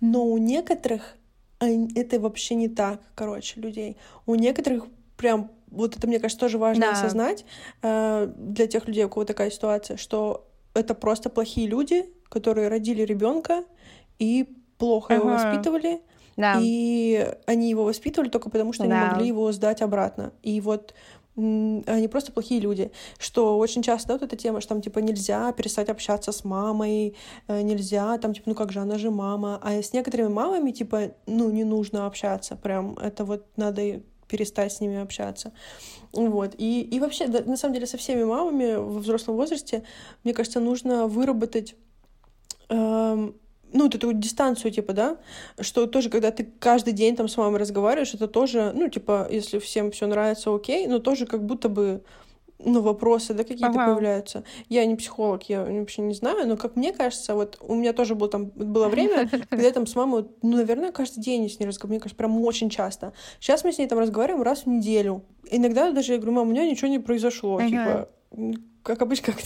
но 0.00 0.24
у 0.24 0.38
некоторых 0.38 1.16
это 1.60 2.18
вообще 2.18 2.54
не 2.54 2.68
так, 2.68 3.00
короче, 3.14 3.60
людей. 3.60 3.98
У 4.24 4.34
некоторых 4.34 4.86
прям 5.16 5.50
вот 5.70 5.96
это, 5.96 6.06
мне 6.06 6.18
кажется, 6.18 6.40
тоже 6.40 6.58
важно 6.58 6.86
да. 6.86 6.92
осознать 6.92 7.44
э, 7.82 8.32
для 8.36 8.66
тех 8.66 8.86
людей, 8.86 9.04
у 9.04 9.08
кого 9.08 9.24
такая 9.24 9.50
ситуация, 9.50 9.96
что 9.96 10.48
это 10.74 10.94
просто 10.94 11.30
плохие 11.30 11.66
люди, 11.66 12.06
которые 12.28 12.68
родили 12.68 13.02
ребенка 13.02 13.64
и 14.18 14.48
плохо 14.78 15.14
ага. 15.14 15.22
его 15.22 15.32
воспитывали, 15.34 16.00
да. 16.36 16.58
и 16.60 17.34
они 17.46 17.70
его 17.70 17.84
воспитывали 17.84 18.28
только 18.28 18.50
потому, 18.50 18.72
что 18.72 18.86
да. 18.86 18.88
не 18.88 19.10
могли 19.10 19.28
его 19.28 19.50
сдать 19.52 19.82
обратно. 19.82 20.32
И 20.42 20.60
вот 20.60 20.94
они 21.36 22.08
просто 22.10 22.32
плохие 22.32 22.60
люди, 22.60 22.90
что 23.18 23.58
очень 23.58 23.82
часто 23.82 24.08
да, 24.08 24.14
вот 24.14 24.22
эта 24.22 24.36
тема, 24.36 24.62
что 24.62 24.70
там 24.70 24.80
типа 24.80 25.00
нельзя 25.00 25.52
перестать 25.52 25.90
общаться 25.90 26.32
с 26.32 26.44
мамой, 26.44 27.14
э, 27.46 27.60
нельзя 27.60 28.16
там 28.16 28.32
типа 28.32 28.48
ну 28.48 28.54
как 28.54 28.72
же 28.72 28.80
она 28.80 28.96
же 28.96 29.10
мама, 29.10 29.60
а 29.62 29.72
с 29.74 29.92
некоторыми 29.92 30.28
мамами 30.28 30.70
типа 30.70 31.10
ну 31.26 31.50
не 31.50 31.64
нужно 31.64 32.06
общаться, 32.06 32.56
прям 32.56 32.96
это 32.98 33.26
вот 33.26 33.44
надо 33.56 34.00
перестать 34.28 34.72
с 34.72 34.80
ними 34.80 34.98
общаться. 34.98 35.52
Вот. 36.12 36.54
И, 36.58 36.82
и 36.82 37.00
вообще, 37.00 37.28
да, 37.28 37.42
на 37.44 37.56
самом 37.56 37.74
деле, 37.74 37.86
со 37.86 37.96
всеми 37.96 38.24
мамами 38.24 38.76
в 38.76 38.98
взрослом 38.98 39.36
возрасте, 39.36 39.82
мне 40.24 40.34
кажется, 40.34 40.60
нужно 40.60 41.06
выработать 41.06 41.74
эм, 42.68 43.36
ну, 43.72 43.84
вот 43.84 43.94
эту 43.94 44.12
дистанцию, 44.12 44.72
типа, 44.72 44.92
да, 44.92 45.18
что 45.60 45.86
тоже, 45.86 46.10
когда 46.10 46.30
ты 46.30 46.44
каждый 46.58 46.92
день 46.92 47.16
там 47.16 47.28
с 47.28 47.36
мамой 47.36 47.60
разговариваешь, 47.60 48.14
это 48.14 48.28
тоже, 48.28 48.72
ну, 48.74 48.88
типа, 48.88 49.28
если 49.30 49.58
всем 49.58 49.90
все 49.90 50.06
нравится, 50.06 50.54
окей, 50.54 50.86
но 50.86 50.98
тоже 50.98 51.26
как 51.26 51.44
будто 51.44 51.68
бы 51.68 52.02
ну, 52.58 52.80
вопросы, 52.80 53.34
да, 53.34 53.44
какие-то 53.44 53.66
ага. 53.66 53.86
появляются. 53.86 54.44
Я 54.68 54.86
не 54.86 54.96
психолог, 54.96 55.42
я 55.44 55.64
вообще 55.64 56.02
не 56.02 56.14
знаю, 56.14 56.48
но, 56.48 56.56
как 56.56 56.76
мне 56.76 56.92
кажется, 56.92 57.34
вот 57.34 57.58
у 57.60 57.74
меня 57.74 57.92
тоже 57.92 58.14
было 58.14 58.28
там, 58.28 58.46
было 58.46 58.88
время, 58.88 59.28
когда 59.50 59.64
я 59.64 59.72
там 59.72 59.86
с 59.86 59.94
мамой, 59.94 60.26
ну, 60.42 60.56
наверное, 60.56 60.92
каждый 60.92 61.20
день 61.20 61.48
с 61.48 61.60
ней 61.60 61.66
разговариваю, 61.66 61.96
мне 61.96 62.00
кажется, 62.00 62.16
прям 62.16 62.40
очень 62.42 62.70
часто. 62.70 63.12
Сейчас 63.40 63.64
мы 63.64 63.72
с 63.72 63.78
ней 63.78 63.86
там 63.86 63.98
разговариваем 63.98 64.42
раз 64.42 64.64
в 64.64 64.66
неделю. 64.66 65.22
Иногда 65.50 65.90
даже 65.92 66.12
я 66.12 66.18
говорю, 66.18 66.32
мам, 66.32 66.48
у 66.48 66.50
меня 66.50 66.68
ничего 66.68 66.88
не 66.88 66.98
произошло, 66.98 67.56
ага. 67.56 67.68
типа, 67.68 68.08
как 68.86 69.02
обычно, 69.02 69.32
как, 69.32 69.36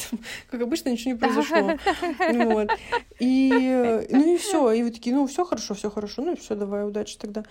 как 0.50 0.60
обычно 0.60 0.90
ничего 0.90 1.12
не 1.12 1.18
произошло. 1.18 1.78
Вот. 2.18 2.70
И, 3.18 4.06
ну 4.10 4.34
и 4.34 4.36
все. 4.36 4.70
И 4.72 4.82
вы 4.82 4.90
такие, 4.90 5.16
ну 5.16 5.26
все 5.26 5.44
хорошо, 5.44 5.74
все 5.74 5.90
хорошо, 5.90 6.22
ну 6.22 6.32
и 6.34 6.36
все, 6.36 6.54
давай, 6.54 6.86
удачи 6.86 7.16
тогда 7.16 7.44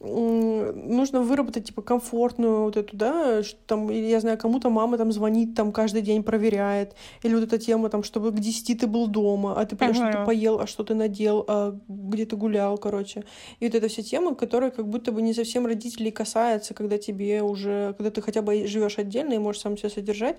нужно 0.00 1.20
выработать, 1.20 1.66
типа, 1.66 1.82
комфортную 1.82 2.62
вот 2.62 2.76
эту, 2.78 2.96
да, 2.96 3.42
что 3.42 3.58
там, 3.66 3.90
или, 3.90 4.06
я 4.06 4.20
знаю, 4.20 4.38
кому-то 4.38 4.70
мама 4.70 4.96
там 4.96 5.12
звонит, 5.12 5.54
там, 5.54 5.72
каждый 5.72 6.00
день 6.00 6.22
проверяет, 6.22 6.94
или 7.22 7.34
вот 7.34 7.44
эта 7.44 7.58
тема, 7.58 7.90
там, 7.90 8.02
чтобы 8.02 8.30
к 8.30 8.40
10 8.40 8.80
ты 8.80 8.86
был 8.86 9.08
дома, 9.08 9.60
а 9.60 9.66
ты 9.66 9.76
uh-huh. 9.76 9.94
что 9.94 10.10
ты 10.10 10.24
поел, 10.24 10.58
а 10.58 10.66
что 10.66 10.84
ты 10.84 10.94
надел, 10.94 11.44
а 11.46 11.78
где 11.88 12.24
ты 12.24 12.36
гулял, 12.36 12.78
короче. 12.78 13.24
И 13.60 13.66
вот 13.66 13.74
эта 13.74 13.88
вся 13.88 14.02
тема, 14.02 14.34
которая 14.34 14.70
как 14.70 14.88
будто 14.88 15.12
бы 15.12 15.20
не 15.20 15.34
совсем 15.34 15.66
родителей 15.66 16.10
касается, 16.10 16.72
когда 16.72 16.96
тебе 16.96 17.42
уже, 17.42 17.94
когда 17.98 18.10
ты 18.10 18.22
хотя 18.22 18.40
бы 18.40 18.66
живешь 18.66 18.98
отдельно 18.98 19.34
и 19.34 19.38
можешь 19.38 19.60
сам 19.60 19.76
себя 19.76 19.90
содержать, 19.90 20.38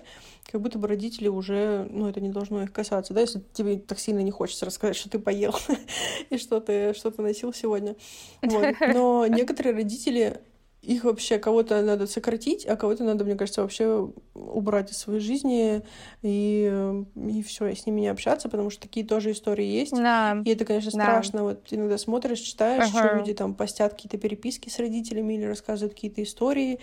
как 0.50 0.60
будто 0.60 0.80
бы 0.80 0.88
родители 0.92 1.28
уже, 1.28 1.88
ну, 1.90 2.08
это 2.08 2.20
не 2.20 2.28
должно 2.28 2.62
их 2.62 2.72
касаться, 2.72 3.14
да, 3.14 3.20
если 3.22 3.42
тебе 3.52 3.78
так 3.78 3.98
сильно 3.98 4.20
не 4.20 4.30
хочется 4.30 4.66
рассказать, 4.66 4.96
что 4.96 5.08
ты 5.10 5.18
поел 5.18 5.54
и 6.30 6.38
что 6.38 6.60
ты, 6.60 6.94
что 6.94 7.10
ты 7.10 7.22
носил 7.22 7.52
сегодня. 7.52 7.96
Вот. 8.42 8.74
Но 8.94 9.26
некоторые 9.26 9.74
родители 9.74 10.40
их 10.82 11.04
вообще 11.04 11.38
кого-то 11.38 11.80
надо 11.82 12.08
сократить, 12.08 12.66
а 12.66 12.74
кого-то 12.74 13.04
надо, 13.04 13.24
мне 13.24 13.36
кажется, 13.36 13.62
вообще 13.62 14.10
убрать 14.34 14.90
из 14.90 14.98
своей 14.98 15.20
жизни 15.20 15.82
и, 16.22 17.04
и 17.16 17.42
все, 17.44 17.68
и 17.68 17.76
с 17.76 17.86
ними 17.86 18.00
не 18.00 18.08
общаться, 18.08 18.48
потому 18.48 18.68
что 18.70 18.82
такие 18.82 19.06
тоже 19.06 19.30
истории 19.30 19.64
есть. 19.64 19.92
Да. 19.92 20.42
И 20.44 20.50
это, 20.50 20.64
конечно, 20.64 20.90
страшно. 20.90 21.38
Да. 21.38 21.44
Вот 21.44 21.66
иногда 21.70 21.98
смотришь, 21.98 22.40
читаешь, 22.40 22.90
ага. 22.92 23.08
что 23.08 23.16
люди 23.16 23.32
там 23.32 23.54
постят 23.54 23.94
какие-то 23.94 24.18
переписки 24.18 24.68
с 24.68 24.80
родителями 24.80 25.34
или 25.34 25.44
рассказывают 25.44 25.94
какие-то 25.94 26.20
истории, 26.22 26.80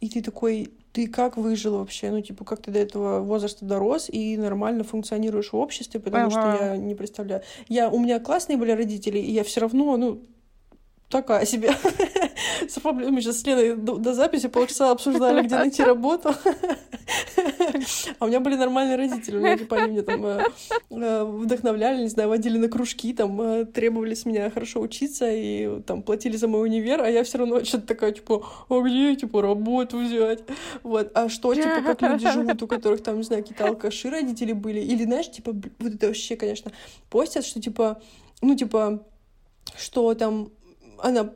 и 0.00 0.10
ты 0.10 0.22
такой, 0.22 0.70
ты 0.98 1.06
как 1.06 1.36
выжил 1.36 1.78
вообще? 1.78 2.10
Ну, 2.10 2.20
типа, 2.20 2.44
как 2.44 2.60
ты 2.60 2.72
до 2.72 2.80
этого 2.80 3.20
возраста 3.20 3.64
дорос 3.64 4.08
и 4.10 4.36
нормально 4.36 4.82
функционируешь 4.82 5.52
в 5.52 5.56
обществе, 5.56 6.00
потому 6.00 6.26
ага. 6.26 6.56
что 6.56 6.64
я 6.64 6.76
не 6.76 6.96
представляю. 6.96 7.42
Я, 7.68 7.88
у 7.88 8.00
меня 8.00 8.18
классные 8.18 8.56
были 8.56 8.72
родители, 8.72 9.20
и 9.20 9.30
я 9.30 9.44
все 9.44 9.60
равно, 9.60 9.96
ну, 9.96 10.20
такая 11.08 11.46
себе. 11.46 11.70
Мы 12.84 13.20
сейчас 13.20 13.40
с 13.40 13.46
Леной 13.46 13.76
до, 13.76 14.14
записи 14.14 14.48
полчаса 14.48 14.90
обсуждали, 14.90 15.42
где 15.42 15.56
найти 15.56 15.82
работу. 15.82 16.34
А 18.18 18.24
у 18.24 18.28
меня 18.28 18.40
были 18.40 18.56
нормальные 18.56 18.96
родители. 18.96 19.36
У 19.36 19.40
меня, 19.40 19.56
типа, 19.56 19.76
они 19.76 19.92
меня 19.92 20.02
там 20.02 20.26
э, 20.26 20.44
э, 20.90 21.24
вдохновляли, 21.24 22.02
не 22.02 22.08
знаю, 22.08 22.28
водили 22.28 22.58
на 22.58 22.68
кружки, 22.68 23.12
там, 23.14 23.40
э, 23.40 23.64
требовали 23.64 24.14
с 24.14 24.26
меня 24.26 24.50
хорошо 24.50 24.80
учиться 24.80 25.30
и 25.30 25.80
там 25.82 26.02
платили 26.02 26.36
за 26.36 26.48
мой 26.48 26.68
универ, 26.68 27.00
а 27.00 27.08
я 27.08 27.24
все 27.24 27.38
равно 27.38 27.64
что-то 27.64 27.86
такая, 27.86 28.12
типа, 28.12 28.44
а 28.68 28.80
где, 28.80 29.16
типа, 29.16 29.42
работу 29.42 29.98
взять? 29.98 30.40
Вот. 30.82 31.10
А 31.14 31.28
что, 31.28 31.54
типа, 31.54 31.82
как 31.84 32.02
люди 32.02 32.30
живут, 32.30 32.62
у 32.62 32.66
которых 32.66 33.02
там, 33.02 33.18
не 33.18 33.22
знаю, 33.22 33.42
какие-то 33.42 33.66
алкаши 33.66 34.10
родители 34.10 34.52
были? 34.52 34.80
Или, 34.80 35.04
знаешь, 35.04 35.30
типа, 35.30 35.52
вот 35.78 35.94
это 35.94 36.08
вообще, 36.08 36.36
конечно, 36.36 36.72
постят, 37.10 37.44
что, 37.44 37.60
типа, 37.60 38.02
ну, 38.42 38.54
типа, 38.54 39.04
что 39.76 40.14
там 40.14 40.50
она 41.02 41.32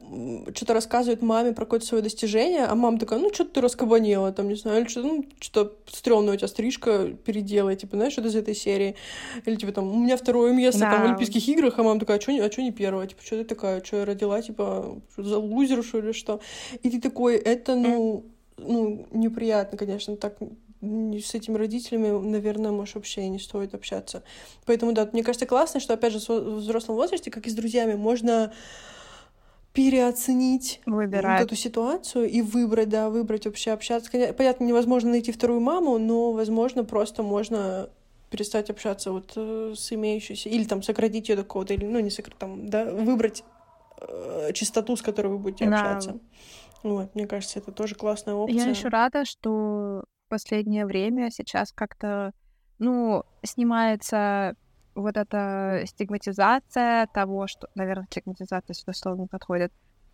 что-то 0.54 0.74
рассказывает 0.74 1.22
маме 1.22 1.52
про 1.52 1.64
какое-то 1.64 1.86
свое 1.86 2.02
достижение, 2.02 2.64
а 2.64 2.74
мама 2.74 2.98
такая, 2.98 3.18
ну, 3.18 3.32
что 3.32 3.44
ты 3.44 3.60
раскабанела, 3.60 4.32
там, 4.32 4.48
не 4.48 4.54
знаю, 4.54 4.82
или 4.82 4.88
что-то, 4.88 5.08
ну, 5.08 5.24
что-то 5.40 5.76
стрёмное 5.86 6.34
у 6.34 6.36
тебя 6.36 6.48
стрижка, 6.48 7.08
переделай, 7.24 7.76
типа, 7.76 7.96
знаешь, 7.96 8.12
что-то 8.12 8.28
из 8.28 8.36
этой 8.36 8.54
серии. 8.54 8.96
Или, 9.44 9.56
типа, 9.56 9.72
там, 9.72 9.90
у 9.92 9.98
меня 9.98 10.16
второе 10.16 10.52
место 10.52 10.80
да. 10.80 10.92
там 10.92 11.02
в 11.02 11.04
Олимпийских 11.06 11.46
играх, 11.48 11.78
а 11.78 11.82
мама 11.82 12.00
такая, 12.00 12.18
а 12.18 12.20
что 12.20 12.32
а 12.32 12.48
чё 12.48 12.62
не 12.62 12.72
первое? 12.72 13.06
Типа, 13.06 13.22
что 13.22 13.36
ты 13.36 13.44
такая, 13.44 13.82
что 13.84 13.98
я 13.98 14.04
родила, 14.04 14.40
типа, 14.42 15.00
за 15.16 15.38
лузер, 15.38 15.82
что 15.84 15.98
или 15.98 16.12
что? 16.12 16.40
И 16.82 16.90
ты 16.90 17.00
такой, 17.00 17.36
это, 17.36 17.74
ну, 17.74 18.24
ну, 18.58 19.06
неприятно, 19.12 19.78
конечно, 19.78 20.16
так 20.16 20.36
с 20.82 21.34
этими 21.34 21.56
родителями, 21.56 22.08
наверное, 22.08 22.72
может, 22.72 22.96
вообще 22.96 23.28
не 23.28 23.38
стоит 23.38 23.72
общаться. 23.72 24.24
Поэтому, 24.66 24.92
да, 24.92 25.08
мне 25.12 25.22
кажется, 25.22 25.46
классно, 25.46 25.78
что, 25.78 25.94
опять 25.94 26.12
же, 26.12 26.18
в 26.18 26.56
взрослом 26.56 26.96
возрасте, 26.96 27.30
как 27.30 27.46
и 27.46 27.50
с 27.50 27.54
друзьями, 27.54 27.94
можно 27.94 28.52
переоценить 29.72 30.80
Выбирать. 30.84 31.40
вот 31.40 31.46
эту 31.46 31.56
ситуацию 31.56 32.28
и 32.28 32.42
выбрать, 32.42 32.88
да, 32.88 33.08
выбрать 33.08 33.46
вообще 33.46 33.72
общаться. 33.72 34.10
Понятно, 34.36 34.64
невозможно 34.64 35.10
найти 35.10 35.32
вторую 35.32 35.60
маму, 35.60 35.98
но, 35.98 36.32
возможно, 36.32 36.84
просто 36.84 37.22
можно 37.22 37.88
перестать 38.30 38.70
общаться 38.70 39.12
вот 39.12 39.32
э, 39.36 39.74
с 39.76 39.92
имеющейся, 39.92 40.48
или 40.48 40.64
там 40.64 40.82
сократить 40.82 41.28
ее 41.28 41.36
до 41.36 41.42
какого-то, 41.42 41.74
или, 41.74 41.84
ну, 41.84 42.00
не 42.00 42.10
сократить, 42.10 42.38
там, 42.38 42.68
да, 42.68 42.84
выбрать 42.86 43.44
э, 44.00 44.52
частоту, 44.54 44.96
с 44.96 45.02
которой 45.02 45.28
вы 45.28 45.38
будете 45.38 45.66
да. 45.66 45.76
общаться. 45.76 46.18
Вот, 46.82 47.14
мне 47.14 47.26
кажется, 47.26 47.58
это 47.58 47.72
тоже 47.72 47.94
классная 47.94 48.34
опция. 48.34 48.64
Я 48.64 48.70
еще 48.70 48.88
рада, 48.88 49.24
что 49.24 50.04
в 50.26 50.28
последнее 50.28 50.86
время 50.86 51.30
сейчас 51.30 51.72
как-то, 51.72 52.32
ну, 52.78 53.22
снимается 53.42 54.56
вот 54.94 55.16
эта 55.16 55.82
стигматизация 55.86 57.06
того, 57.08 57.46
что, 57.46 57.68
наверное, 57.74 58.06
стигматизация 58.10 58.74
сюда 58.74 58.92
слово 58.92 59.16
не 59.16 59.26
подходит, 59.26 59.72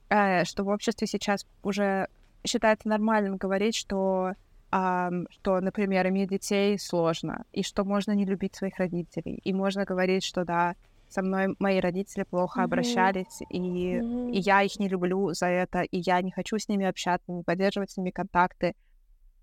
э, 0.08 0.44
что 0.44 0.64
в 0.64 0.68
обществе 0.68 1.06
сейчас 1.06 1.46
уже 1.62 2.08
считается 2.44 2.88
нормальным 2.88 3.36
говорить, 3.36 3.74
что, 3.74 4.32
э, 4.72 5.10
что, 5.30 5.60
например, 5.60 6.08
иметь 6.08 6.30
детей 6.30 6.78
сложно, 6.78 7.44
и 7.52 7.62
что 7.62 7.84
можно 7.84 8.12
не 8.12 8.24
любить 8.24 8.54
своих 8.54 8.78
родителей, 8.78 9.40
и 9.44 9.52
можно 9.52 9.84
говорить, 9.84 10.24
что 10.24 10.44
да, 10.44 10.74
со 11.08 11.22
мной 11.22 11.56
мои 11.58 11.80
родители 11.80 12.24
плохо 12.24 12.60
mm-hmm. 12.60 12.64
обращались, 12.64 13.40
и, 13.50 13.58
mm-hmm. 13.58 14.30
и 14.32 14.38
я 14.38 14.62
их 14.62 14.78
не 14.78 14.88
люблю 14.88 15.32
за 15.32 15.46
это, 15.46 15.82
и 15.82 15.98
я 15.98 16.20
не 16.22 16.30
хочу 16.30 16.58
с 16.58 16.68
ними 16.68 16.86
общаться, 16.86 17.32
не 17.32 17.42
поддерживать 17.42 17.90
с 17.90 17.96
ними 17.96 18.10
контакты, 18.10 18.74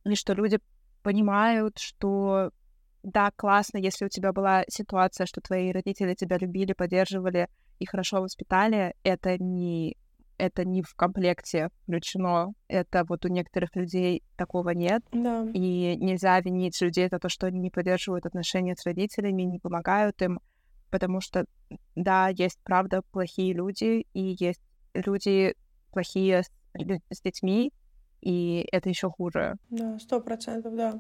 и 0.05 0.15
что 0.15 0.33
люди 0.33 0.59
понимают, 1.01 1.79
что 1.79 2.51
да, 3.05 3.31
классно, 3.35 3.77
если 3.77 4.05
у 4.05 4.09
тебя 4.09 4.33
была 4.33 4.63
ситуация, 4.67 5.27
что 5.27 5.39
твои 5.39 5.71
родители 5.71 6.15
тебя 6.15 6.37
любили, 6.37 6.73
поддерживали 6.73 7.47
и 7.77 7.85
хорошо 7.85 8.21
воспитали, 8.21 8.95
это 9.03 9.37
не 9.37 9.95
это 10.37 10.65
не 10.65 10.81
в 10.81 10.95
комплекте 10.95 11.69
включено. 11.83 12.53
Это 12.67 13.05
вот 13.07 13.23
у 13.23 13.29
некоторых 13.29 13.73
людей 13.75 14.21
такого 14.35 14.71
нет. 14.71 15.01
Да. 15.13 15.47
И 15.53 15.95
нельзя 15.95 16.37
винить 16.41 16.81
людей 16.81 17.07
за 17.09 17.19
то, 17.19 17.29
что 17.29 17.47
они 17.47 17.59
не 17.59 17.69
поддерживают 17.69 18.25
отношения 18.25 18.75
с 18.75 18.85
родителями, 18.85 19.43
не 19.43 19.59
помогают 19.59 20.21
им, 20.21 20.41
потому 20.89 21.21
что, 21.21 21.45
да, 21.95 22.27
есть, 22.29 22.59
правда, 22.65 23.01
плохие 23.11 23.53
люди, 23.53 24.07
и 24.13 24.35
есть 24.37 24.61
люди 24.93 25.55
плохие 25.93 26.43
с, 26.43 26.51
с 27.09 27.21
детьми, 27.21 27.71
и 28.21 28.67
это 28.71 28.89
еще 28.89 29.09
хуже. 29.09 29.55
Да, 29.69 29.97
сто 29.99 30.19
процентов, 30.19 30.75
да. 30.75 30.99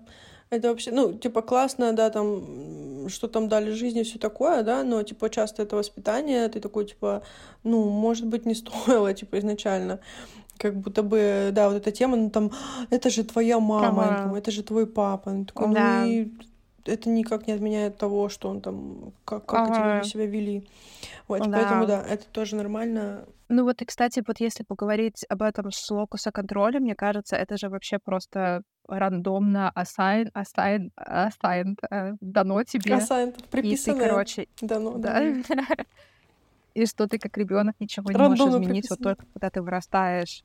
Это 0.51 0.69
вообще, 0.69 0.91
ну, 0.91 1.13
типа, 1.13 1.41
классно, 1.41 1.93
да, 1.93 2.09
там, 2.09 3.09
что 3.09 3.27
там 3.27 3.49
дали 3.49 3.71
жизни, 3.71 4.03
все 4.03 4.19
такое, 4.19 4.63
да, 4.63 4.83
но, 4.83 5.01
типа, 5.03 5.29
часто 5.29 5.63
это 5.63 5.75
воспитание, 5.75 6.47
ты 6.49 6.59
такой, 6.59 6.85
типа, 6.85 7.23
ну, 7.63 7.89
может 7.89 8.27
быть, 8.27 8.45
не 8.45 8.53
стоило, 8.55 9.13
типа, 9.13 9.39
изначально. 9.39 9.99
Как 10.57 10.75
будто 10.75 11.03
бы, 11.03 11.49
да, 11.51 11.67
вот 11.67 11.77
эта 11.77 11.91
тема, 11.91 12.15
ну, 12.15 12.29
там, 12.29 12.51
это 12.89 13.09
же 13.09 13.23
твоя 13.23 13.59
мама, 13.59 14.03
ага. 14.03 14.17
там, 14.23 14.35
это 14.35 14.51
же 14.51 14.63
твой 14.63 14.85
папа. 14.87 15.31
Ну, 15.31 15.45
такой, 15.45 15.73
да. 15.73 16.03
ну, 16.05 16.11
и 16.11 16.31
это 16.85 17.09
никак 17.09 17.47
не 17.47 17.53
отменяет 17.53 17.97
того, 17.97 18.29
что 18.29 18.49
он 18.49 18.61
там, 18.61 19.13
как, 19.25 19.45
как 19.45 19.69
ага. 19.69 19.99
эти 19.99 20.07
себя 20.07 20.25
вели. 20.25 20.67
Вот, 21.27 21.41
да. 21.41 21.49
поэтому, 21.51 21.87
да, 21.87 22.01
это 22.01 22.25
тоже 22.31 22.55
нормально. 22.55 23.25
Ну 23.49 23.63
вот, 23.63 23.81
и, 23.81 23.85
кстати, 23.85 24.23
вот 24.25 24.39
если 24.39 24.63
поговорить 24.63 25.25
об 25.29 25.41
этом 25.41 25.71
с 25.71 25.89
локуса 25.91 26.31
контроля, 26.31 26.79
мне 26.79 26.95
кажется, 26.95 27.35
это 27.35 27.57
же 27.57 27.69
вообще 27.69 27.99
просто 27.99 28.63
рандомно 28.87 29.71
assign, 29.75 30.31
assign, 30.33 30.89
assign, 30.97 31.75
дано 32.21 32.63
тебе. 32.63 32.95
Assigned, 32.95 33.49
приписанное. 33.49 33.97
И 33.97 34.01
ты, 34.01 34.09
короче... 34.09 34.47
Дано, 34.61 34.97
да. 34.97 35.21
И 36.73 36.85
что 36.85 37.07
ты 37.07 37.17
как 37.19 37.37
ребенок 37.37 37.75
ничего 37.79 38.11
не 38.11 38.17
можешь 38.17 38.45
изменить, 38.47 38.89
вот 38.89 38.99
только 38.99 39.25
когда 39.33 39.49
ты 39.49 39.61
вырастаешь. 39.61 40.43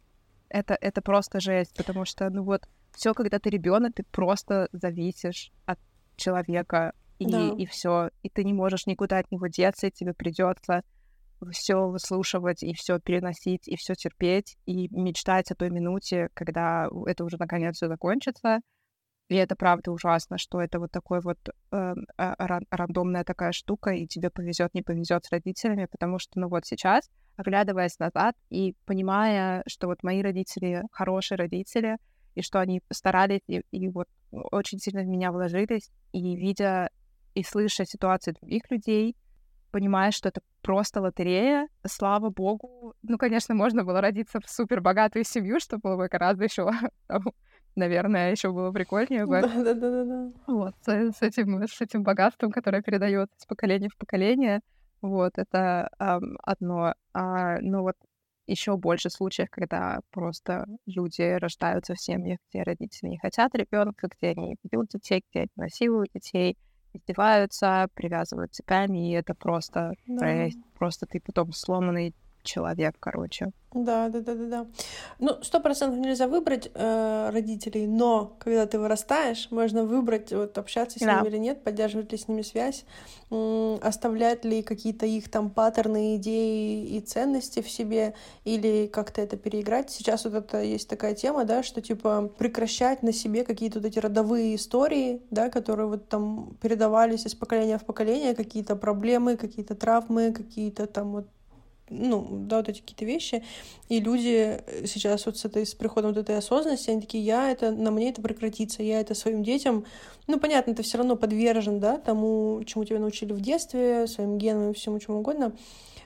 Это, 0.49 0.77
это 0.81 1.03
просто 1.03 1.41
жесть, 1.41 1.75
потому 1.77 2.05
что, 2.05 2.29
ну 2.31 2.45
вот, 2.45 2.63
все, 2.93 3.15
когда 3.15 3.39
ты 3.39 3.51
ребенок, 3.51 3.95
ты 3.95 4.05
просто 4.05 4.69
зависишь 4.73 5.53
от 5.65 5.79
человека, 6.21 6.93
и, 7.19 7.27
да. 7.27 7.55
и 7.57 7.67
все. 7.67 8.11
И 8.23 8.31
ты 8.31 8.45
не 8.45 8.53
можешь 8.53 8.87
никуда 8.87 9.19
от 9.19 9.31
него 9.31 9.47
деться, 9.49 9.89
и 9.89 9.91
тебе 9.91 10.15
придется 10.15 10.83
все 11.53 11.89
выслушивать 11.89 12.63
и 12.63 12.75
все 12.75 12.99
переносить, 12.99 13.67
и 13.67 13.77
все 13.77 13.95
терпеть, 13.95 14.57
и 14.67 14.89
мечтать 14.91 15.51
о 15.51 15.55
той 15.55 15.71
минуте, 15.71 16.29
когда 16.35 16.89
это 17.07 17.25
уже 17.25 17.37
наконец 17.39 17.77
все 17.77 17.89
закончится. 17.89 18.61
И 19.29 19.37
это 19.37 19.55
правда 19.55 19.93
ужасно, 19.93 20.39
что 20.39 20.61
это 20.61 20.81
вот 20.81 20.91
такой 20.91 21.21
вот 21.21 21.39
э, 21.71 21.95
рандомная 22.71 23.23
такая 23.23 23.53
штука, 23.53 23.91
и 23.91 24.09
тебе 24.09 24.29
повезет, 24.29 24.75
не 24.75 24.83
повезет 24.83 25.25
с 25.25 25.31
родителями, 25.31 25.87
потому 25.89 26.19
что, 26.19 26.41
ну 26.41 26.49
вот 26.49 26.67
сейчас, 26.67 27.09
оглядываясь 27.37 27.99
назад 28.01 28.35
и 28.51 28.75
понимая, 28.87 29.63
что 29.69 29.87
вот 29.87 30.03
мои 30.03 30.21
родители 30.21 30.83
хорошие 30.91 31.39
родители, 31.39 31.97
и 32.35 32.43
что 32.43 32.61
они 32.61 32.83
старались 32.91 33.43
и, 33.49 33.63
и 33.71 33.89
вот 33.89 34.09
очень 34.31 34.79
сильно 34.79 35.03
в 35.03 35.07
меня 35.07 35.33
вложились, 35.33 35.91
и 36.13 36.37
видя 36.37 36.91
и 37.35 37.43
слыша 37.43 37.85
ситуации 37.85 38.33
других 38.33 38.71
людей, 38.71 39.17
понимаешь, 39.71 40.15
что 40.15 40.29
это 40.29 40.41
просто 40.63 41.01
лотерея. 41.01 41.69
Слава 41.87 42.31
богу. 42.31 42.95
Ну, 43.03 43.19
конечно, 43.19 43.55
можно 43.55 43.85
было 43.85 44.01
родиться 44.01 44.41
в 44.41 44.49
супер 44.51 44.81
богатую 44.81 45.25
семью, 45.25 45.61
что 45.61 45.79
было 45.79 45.97
бы 45.97 46.09
гораздо 46.09 46.45
еще, 46.45 46.71
наверное, 47.77 48.33
еще 48.33 48.53
было 48.53 48.73
прикольнее. 48.73 49.27
Да, 49.27 49.43
да, 49.43 49.75
да, 49.75 50.05
да. 50.05 50.33
Вот, 50.47 50.75
с, 50.85 51.23
этим, 51.23 51.63
с 51.67 51.81
этим 51.81 52.03
богатством, 52.03 52.51
которое 52.51 52.83
передается 52.83 53.35
с 53.39 53.47
поколения 53.47 53.89
в 53.89 53.97
поколение. 53.97 54.61
Вот, 55.03 55.33
это 55.37 55.89
um, 55.99 56.37
одно. 56.43 56.95
А, 57.15 57.59
ну 57.61 57.83
вот 57.83 57.97
еще 58.47 58.77
больше 58.77 59.11
случаев, 59.11 59.49
когда 59.51 60.01
просто 60.11 60.67
люди 60.87 61.23
рождаются 61.23 61.95
в 61.95 62.01
семьях, 62.01 62.39
где 62.51 62.63
родители 62.63 63.11
не 63.11 63.19
хотят 63.19 63.55
ребенка, 63.55 64.09
где 64.09 64.31
они 64.31 64.57
бьют 64.65 64.89
детей, 64.89 65.23
где 65.31 65.41
они 65.41 65.51
насилуют 65.57 66.11
детей, 66.13 66.57
издеваются, 66.93 67.89
привязывают 67.95 68.53
цепями, 68.53 69.11
и 69.11 69.15
это 69.15 69.35
просто 69.35 69.95
да. 70.07 70.49
просто 70.79 71.07
ты 71.07 71.21
потом 71.21 71.53
сломанный 71.53 72.15
человек, 72.43 72.97
короче. 73.01 73.53
Да, 73.73 74.09
да, 74.09 74.19
да, 74.21 74.35
да, 74.35 74.47
да. 74.47 74.67
Ну, 75.21 75.39
сто 75.43 75.61
процентов 75.61 76.01
нельзя 76.01 76.27
выбрать 76.27 76.71
э, 76.75 77.31
родителей, 77.33 77.87
но 77.87 78.37
когда 78.41 78.67
ты 78.67 78.81
вырастаешь, 78.81 79.49
можно 79.53 79.85
выбрать, 79.85 80.33
вот, 80.33 80.59
общаться 80.59 80.99
с 80.99 81.03
да. 81.03 81.21
ними 81.21 81.29
или 81.29 81.39
нет, 81.39 81.63
поддерживать 81.63 82.11
ли 82.11 82.19
с 82.19 82.27
ними 82.27 82.43
связь, 82.43 82.85
э, 83.31 83.79
оставлять 83.81 84.45
ли 84.45 84.65
какие-то 84.65 85.07
их 85.07 85.31
там 85.31 85.51
паттерны, 85.51 86.17
идеи 86.17 86.85
и 86.85 87.01
ценности 87.01 87.63
в 87.63 87.71
себе, 87.71 88.15
или 88.45 88.89
как-то 88.89 89.21
это 89.21 89.37
переиграть. 89.37 89.91
Сейчас 89.91 90.25
вот 90.25 90.35
это 90.35 90.61
есть 90.61 90.89
такая 90.89 91.15
тема, 91.15 91.45
да, 91.45 91.63
что 91.63 91.81
типа 91.81 92.29
прекращать 92.39 93.05
на 93.05 93.13
себе 93.13 93.45
какие-то 93.45 93.79
вот 93.79 93.87
эти 93.87 94.01
родовые 94.01 94.57
истории, 94.57 95.23
да, 95.31 95.49
которые 95.49 95.87
вот 95.87 96.09
там 96.09 96.57
передавались 96.61 97.25
из 97.25 97.37
поколения 97.37 97.79
в 97.79 97.85
поколение, 97.85 98.35
какие-то 98.35 98.75
проблемы, 98.75 99.37
какие-то 99.37 99.77
травмы, 99.77 100.33
какие-то 100.33 100.89
там 100.89 101.13
вот 101.13 101.29
ну, 101.91 102.27
да, 102.31 102.59
вот 102.59 102.69
эти 102.69 102.81
какие-то 102.81 103.05
вещи, 103.05 103.45
и 103.89 104.01
люди 104.01 104.63
сейчас 104.87 105.27
вот 105.27 105.37
с, 105.37 105.45
этой, 105.45 105.67
с 105.67 105.75
приходом 105.75 106.13
вот 106.13 106.21
этой 106.21 106.39
осознанности, 106.39 106.91
они 106.91 107.01
такие, 107.01 107.25
я 107.25 107.51
это, 107.51 107.71
на 107.71 107.91
мне 107.91 108.11
это 108.11 108.23
прекратится, 108.23 108.83
я 108.83 109.01
это 109.01 109.15
своим 109.15 109.43
детям, 109.43 109.85
ну, 110.27 110.39
понятно, 110.39 110.75
ты 110.75 110.83
все 110.83 110.99
равно 110.99 111.17
подвержен, 111.17 111.81
да, 111.81 111.99
тому, 111.99 112.63
чему 112.65 112.85
тебя 112.85 112.99
научили 113.01 113.33
в 113.33 113.41
детстве, 113.41 114.07
своим 114.07 114.39
генам 114.39 114.71
и 114.71 114.75
всему 114.75 114.99
чему 114.99 115.19
угодно, 115.19 115.53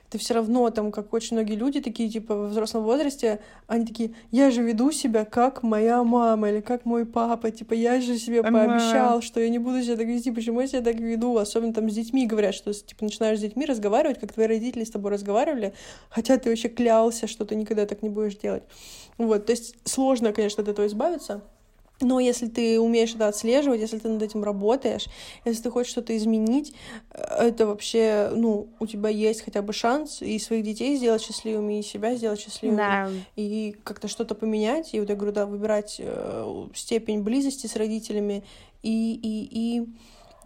ты 0.09 0.17
все 0.17 0.33
равно 0.35 0.69
там, 0.69 0.91
как 0.91 1.13
очень 1.13 1.35
многие 1.35 1.55
люди 1.55 1.81
такие, 1.81 2.09
типа, 2.09 2.35
в 2.35 2.49
взрослом 2.49 2.83
возрасте, 2.83 3.39
они 3.67 3.85
такие, 3.85 4.11
я 4.31 4.51
же 4.51 4.61
веду 4.61 4.91
себя 4.91 5.25
как 5.25 5.63
моя 5.63 6.03
мама 6.03 6.49
или 6.49 6.61
как 6.61 6.85
мой 6.85 7.05
папа, 7.05 7.51
типа, 7.51 7.73
я 7.73 7.99
же 8.01 8.17
себе 8.17 8.43
пообещал, 8.43 9.21
что 9.21 9.39
я 9.39 9.49
не 9.49 9.59
буду 9.59 9.81
себя 9.81 9.97
так 9.97 10.07
вести, 10.07 10.31
почему 10.31 10.61
я 10.61 10.67
себя 10.67 10.81
так 10.81 10.95
веду? 10.95 11.37
Особенно 11.37 11.73
там 11.73 11.89
с 11.89 11.93
детьми 11.93 12.27
говорят, 12.27 12.53
что, 12.55 12.73
типа, 12.73 13.03
начинаешь 13.03 13.39
с 13.39 13.41
детьми 13.41 13.65
разговаривать, 13.65 14.19
как 14.19 14.33
твои 14.33 14.47
родители 14.47 14.83
с 14.83 14.91
тобой 14.91 15.11
разговаривали, 15.11 15.73
хотя 16.09 16.37
ты 16.37 16.49
вообще 16.49 16.69
клялся, 16.69 17.27
что 17.27 17.45
ты 17.45 17.55
никогда 17.55 17.85
так 17.85 18.01
не 18.03 18.09
будешь 18.09 18.35
делать. 18.35 18.63
Вот, 19.17 19.45
то 19.45 19.51
есть 19.51 19.75
сложно, 19.85 20.33
конечно, 20.33 20.61
от 20.61 20.69
этого 20.69 20.87
избавиться, 20.87 21.41
но 22.01 22.19
если 22.19 22.47
ты 22.47 22.79
умеешь 22.79 23.15
это 23.15 23.27
отслеживать, 23.27 23.79
если 23.79 23.99
ты 23.99 24.09
над 24.09 24.21
этим 24.21 24.43
работаешь, 24.43 25.05
если 25.45 25.63
ты 25.63 25.71
хочешь 25.71 25.91
что-то 25.91 26.15
изменить, 26.15 26.73
э, 27.11 27.47
это 27.47 27.65
вообще, 27.67 28.31
ну, 28.35 28.69
у 28.79 28.87
тебя 28.87 29.09
есть 29.09 29.41
хотя 29.41 29.61
бы 29.61 29.73
шанс 29.73 30.21
и 30.21 30.37
своих 30.39 30.63
детей 30.63 30.97
сделать 30.97 31.21
счастливыми, 31.21 31.79
и 31.79 31.83
себя 31.83 32.15
сделать 32.15 32.39
счастливыми, 32.39 32.77
да. 32.77 33.09
и 33.35 33.75
как-то 33.83 34.07
что-то 34.07 34.35
поменять. 34.35 34.93
И 34.93 34.99
вот 34.99 35.09
я 35.09 35.15
говорю, 35.15 35.33
да, 35.33 35.45
выбирать 35.45 35.97
э, 35.99 36.67
степень 36.73 37.23
близости 37.23 37.67
с 37.67 37.75
родителями 37.75 38.43
и, 38.83 39.13
и, 39.15 39.47
и 39.51 39.87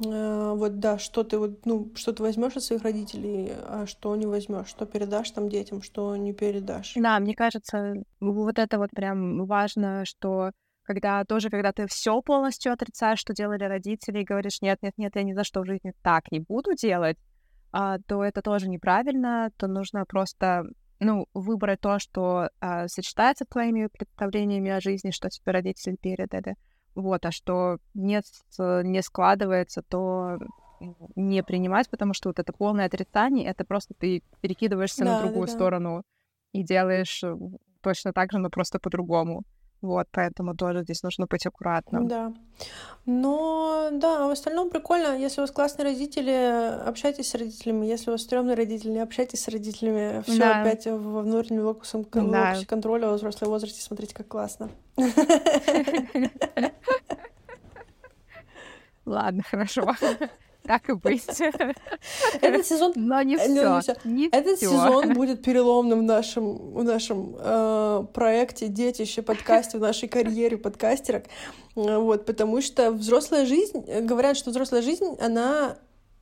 э, 0.05 0.53
вот 0.55 0.79
да, 0.79 0.99
что 0.99 1.23
ты 1.23 1.39
вот, 1.39 1.65
ну, 1.65 1.91
что 1.95 2.13
ты 2.13 2.21
возьмешь 2.21 2.55
от 2.55 2.63
своих 2.63 2.83
родителей, 2.83 3.51
а 3.67 3.85
что 3.88 4.15
не 4.15 4.27
возьмешь, 4.27 4.67
что 4.67 4.85
передашь 4.85 5.31
там 5.31 5.49
детям, 5.49 5.81
что 5.81 6.15
не 6.15 6.31
передашь. 6.31 6.93
Да, 6.95 7.19
мне 7.19 7.33
кажется, 7.33 7.95
вот 8.19 8.59
это 8.59 8.77
вот 8.77 8.91
прям 8.91 9.45
важно, 9.45 10.05
что 10.05 10.51
когда 10.89 11.23
тоже, 11.23 11.52
когда 11.52 11.71
ты 11.71 11.86
все 11.86 12.19
полностью 12.19 12.73
отрицаешь, 12.73 13.19
что 13.19 13.36
делали 13.36 13.63
родители, 13.63 14.21
и 14.21 14.23
говоришь, 14.23 14.60
нет, 14.63 14.80
нет, 14.82 14.95
нет, 14.97 15.15
я 15.15 15.21
ни 15.21 15.34
за 15.34 15.43
что 15.43 15.62
в 15.62 15.67
жизни 15.67 15.93
так 16.02 16.32
не 16.32 16.39
буду 16.39 16.73
делать, 16.73 17.15
а, 17.71 17.99
то 18.08 18.23
это 18.23 18.41
тоже 18.41 18.67
неправильно, 18.67 19.52
то 19.58 19.67
нужно 19.67 20.04
просто 20.08 20.63
ну, 20.99 21.28
выбрать 21.36 21.80
то, 21.80 21.99
что 21.99 22.49
а, 22.60 22.88
сочетается 22.88 23.45
с 23.45 23.49
твоими 23.49 23.86
представлениями 23.86 24.71
о 24.71 24.82
жизни, 24.82 25.12
что 25.12 25.30
тебе 25.30 25.52
родители 25.52 25.95
передали, 25.95 26.56
вот, 26.95 27.23
а 27.23 27.32
что 27.32 27.78
нет, 27.93 28.25
не 28.58 29.04
складывается, 29.04 29.84
то 29.84 30.39
не 31.15 31.43
принимать, 31.43 31.88
потому 31.91 32.15
что 32.15 32.30
вот 32.30 32.39
это 32.39 32.52
полное 32.52 32.88
отрицание, 32.88 33.45
это 33.45 33.63
просто 33.63 33.93
ты 33.93 34.23
перекидываешься 34.41 35.06
да, 35.06 35.17
на 35.17 35.21
другую 35.21 35.45
да, 35.45 35.52
да. 35.52 35.56
сторону 35.56 36.04
и 36.52 36.63
делаешь 36.63 37.23
э, 37.23 37.36
точно 37.82 38.12
так 38.12 38.32
же, 38.32 38.39
но 38.39 38.49
просто 38.49 38.80
по-другому. 38.80 39.43
Вот, 39.81 40.07
поэтому 40.11 40.55
тоже 40.55 40.83
здесь 40.83 41.03
нужно 41.03 41.25
быть 41.25 41.45
аккуратным. 41.45 42.07
Да. 42.07 42.33
Но 43.05 43.89
да, 43.91 44.27
в 44.27 44.31
остальном 44.31 44.69
прикольно. 44.69 45.17
Если 45.17 45.39
у 45.39 45.43
вас 45.43 45.51
классные 45.51 45.85
родители, 45.85 46.85
общайтесь 46.85 47.29
с 47.29 47.35
родителями. 47.35 47.85
Если 47.85 48.09
у 48.09 48.13
вас 48.13 48.23
стрёмные 48.23 48.55
родители, 48.55 48.91
не 48.91 48.99
общайтесь 48.99 49.41
с 49.41 49.47
родителями. 49.47 50.21
Все 50.23 50.37
да. 50.37 50.61
опять 50.61 50.85
во 50.85 51.21
внутреннем 51.21 51.63
локусе, 51.63 52.05
да. 52.11 52.57
контроля 52.67 53.07
во 53.07 53.13
взрослом 53.13 53.49
возрасте. 53.51 53.81
Смотрите, 53.81 54.13
как 54.13 54.27
классно. 54.27 54.69
Ладно, 59.05 59.43
хорошо. 59.43 59.95
Так 60.69 60.88
и 60.88 60.93
быть. 60.93 61.25
Этот 62.41 62.63
сезон... 62.63 62.93
Но 62.95 63.19
не 63.23 63.38
все. 63.38 63.82
Этот 64.32 64.60
сезон 64.60 65.13
будет 65.15 65.41
переломным 65.41 66.01
в 66.01 66.03
нашем, 66.03 66.58
в 66.75 66.84
нашем 66.84 67.36
э, 67.39 68.05
проекте 68.13 68.67
«Детище», 68.67 69.23
подкасте, 69.23 69.79
в 69.79 69.82
нашей 69.82 70.08
карьере 70.08 70.58
подкастерок. 70.58 71.25
Э, 71.75 71.97
вот, 71.97 72.27
потому 72.27 72.62
что 72.62 72.91
взрослая 72.91 73.47
жизнь... 73.47 73.84
Говорят, 74.01 74.38
что 74.38 74.51
взрослая 74.51 74.84
жизнь, 74.84 75.17
она 75.19 75.75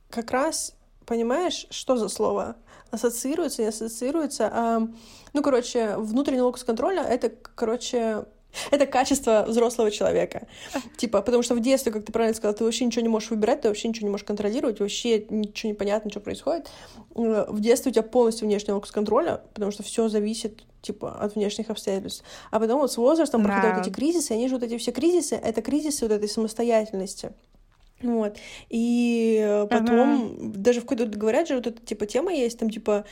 как 0.08 0.30
раз... 0.30 0.74
Понимаешь, 1.04 1.66
что 1.68 1.98
за 1.98 2.08
слово? 2.08 2.56
Ассоциируется, 2.90 3.60
не 3.60 3.68
ассоциируется. 3.68 4.50
А, 4.50 4.88
ну, 5.34 5.42
короче, 5.42 5.98
внутренний 5.98 6.40
локус 6.40 6.64
контроля— 6.64 7.02
это, 7.06 7.30
короче, 7.54 8.24
это 8.70 8.86
качество 8.86 9.44
взрослого 9.46 9.90
человека. 9.90 10.46
Типа, 10.96 11.22
потому 11.22 11.42
что 11.42 11.54
в 11.54 11.60
детстве, 11.60 11.92
как 11.92 12.04
ты 12.04 12.12
правильно 12.12 12.34
сказала, 12.34 12.56
ты 12.56 12.64
вообще 12.64 12.84
ничего 12.84 13.02
не 13.02 13.08
можешь 13.08 13.30
выбирать, 13.30 13.62
ты 13.62 13.68
вообще 13.68 13.88
ничего 13.88 14.06
не 14.06 14.10
можешь 14.10 14.26
контролировать, 14.26 14.80
вообще 14.80 15.24
ничего 15.28 15.70
не 15.70 15.74
понятно, 15.74 16.10
что 16.10 16.20
происходит. 16.20 16.70
Э, 17.14 17.46
в 17.48 17.60
детстве 17.60 17.90
у 17.90 17.92
тебя 17.92 18.02
полностью 18.02 18.46
внешний 18.46 18.72
локус 18.72 18.90
контроля, 18.90 19.42
потому 19.54 19.70
что 19.70 19.82
все 19.82 20.08
зависит 20.08 20.64
типа 20.82 21.12
от 21.18 21.34
внешних 21.34 21.70
обстоятельств. 21.70 22.24
А 22.50 22.60
потом 22.60 22.80
вот 22.80 22.92
с 22.92 22.96
возрастом 22.96 23.42
да. 23.42 23.48
проходят 23.48 23.86
эти 23.86 23.94
кризисы, 23.94 24.32
они 24.32 24.48
же 24.48 24.54
вот 24.54 24.64
эти 24.64 24.78
все 24.78 24.92
кризисы, 24.92 25.34
это 25.34 25.62
кризисы 25.62 26.06
вот 26.06 26.14
этой 26.14 26.28
самостоятельности. 26.28 27.32
Вот. 28.00 28.36
И 28.68 29.66
потом, 29.70 30.38
ага. 30.38 30.52
даже 30.54 30.80
в 30.80 30.84
какой-то 30.84 31.06
говорят 31.06 31.48
же, 31.48 31.56
вот 31.56 31.66
эта 31.66 31.84
типа 31.84 32.06
тема 32.06 32.32
есть, 32.32 32.58
там 32.58 32.70
типа 32.70 33.04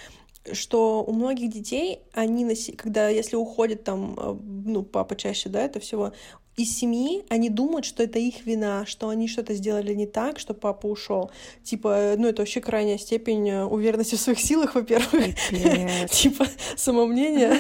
что 0.53 1.05
у 1.05 1.13
многих 1.13 1.51
детей, 1.51 2.01
они, 2.13 2.55
когда, 2.77 3.09
если 3.09 3.37
уходит 3.37 3.85
там, 3.85 4.15
э, 4.19 4.37
ну, 4.67 4.83
папа 4.83 5.17
чаще, 5.17 5.49
да, 5.49 5.63
это 5.63 5.81
всего, 5.81 6.13
из 6.57 6.75
семьи, 6.75 7.23
они 7.29 7.51
думают, 7.51 7.85
что 7.85 8.03
это 8.03 8.19
их 8.19 8.47
вина, 8.47 8.87
что 8.87 9.11
они 9.11 9.29
что-то 9.29 9.53
сделали 9.53 9.93
не 9.93 10.07
так, 10.07 10.39
что 10.39 10.55
папа 10.55 10.87
ушел. 10.87 11.31
Типа, 11.63 12.15
ну, 12.17 12.29
это 12.29 12.41
вообще 12.41 12.63
крайняя 12.63 12.97
степень 12.97 13.51
э, 13.51 13.65
уверенности 13.65 14.15
в 14.15 14.21
своих 14.21 14.41
силах, 14.41 14.75
во-первых. 14.75 15.35
Типа, 16.11 16.47
самомнение. 16.77 17.59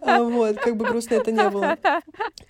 А, 0.00 0.22
вот, 0.22 0.58
как 0.58 0.76
бы 0.76 0.84
грустно 0.84 1.14
это 1.14 1.32
не 1.32 1.50
было. 1.50 1.76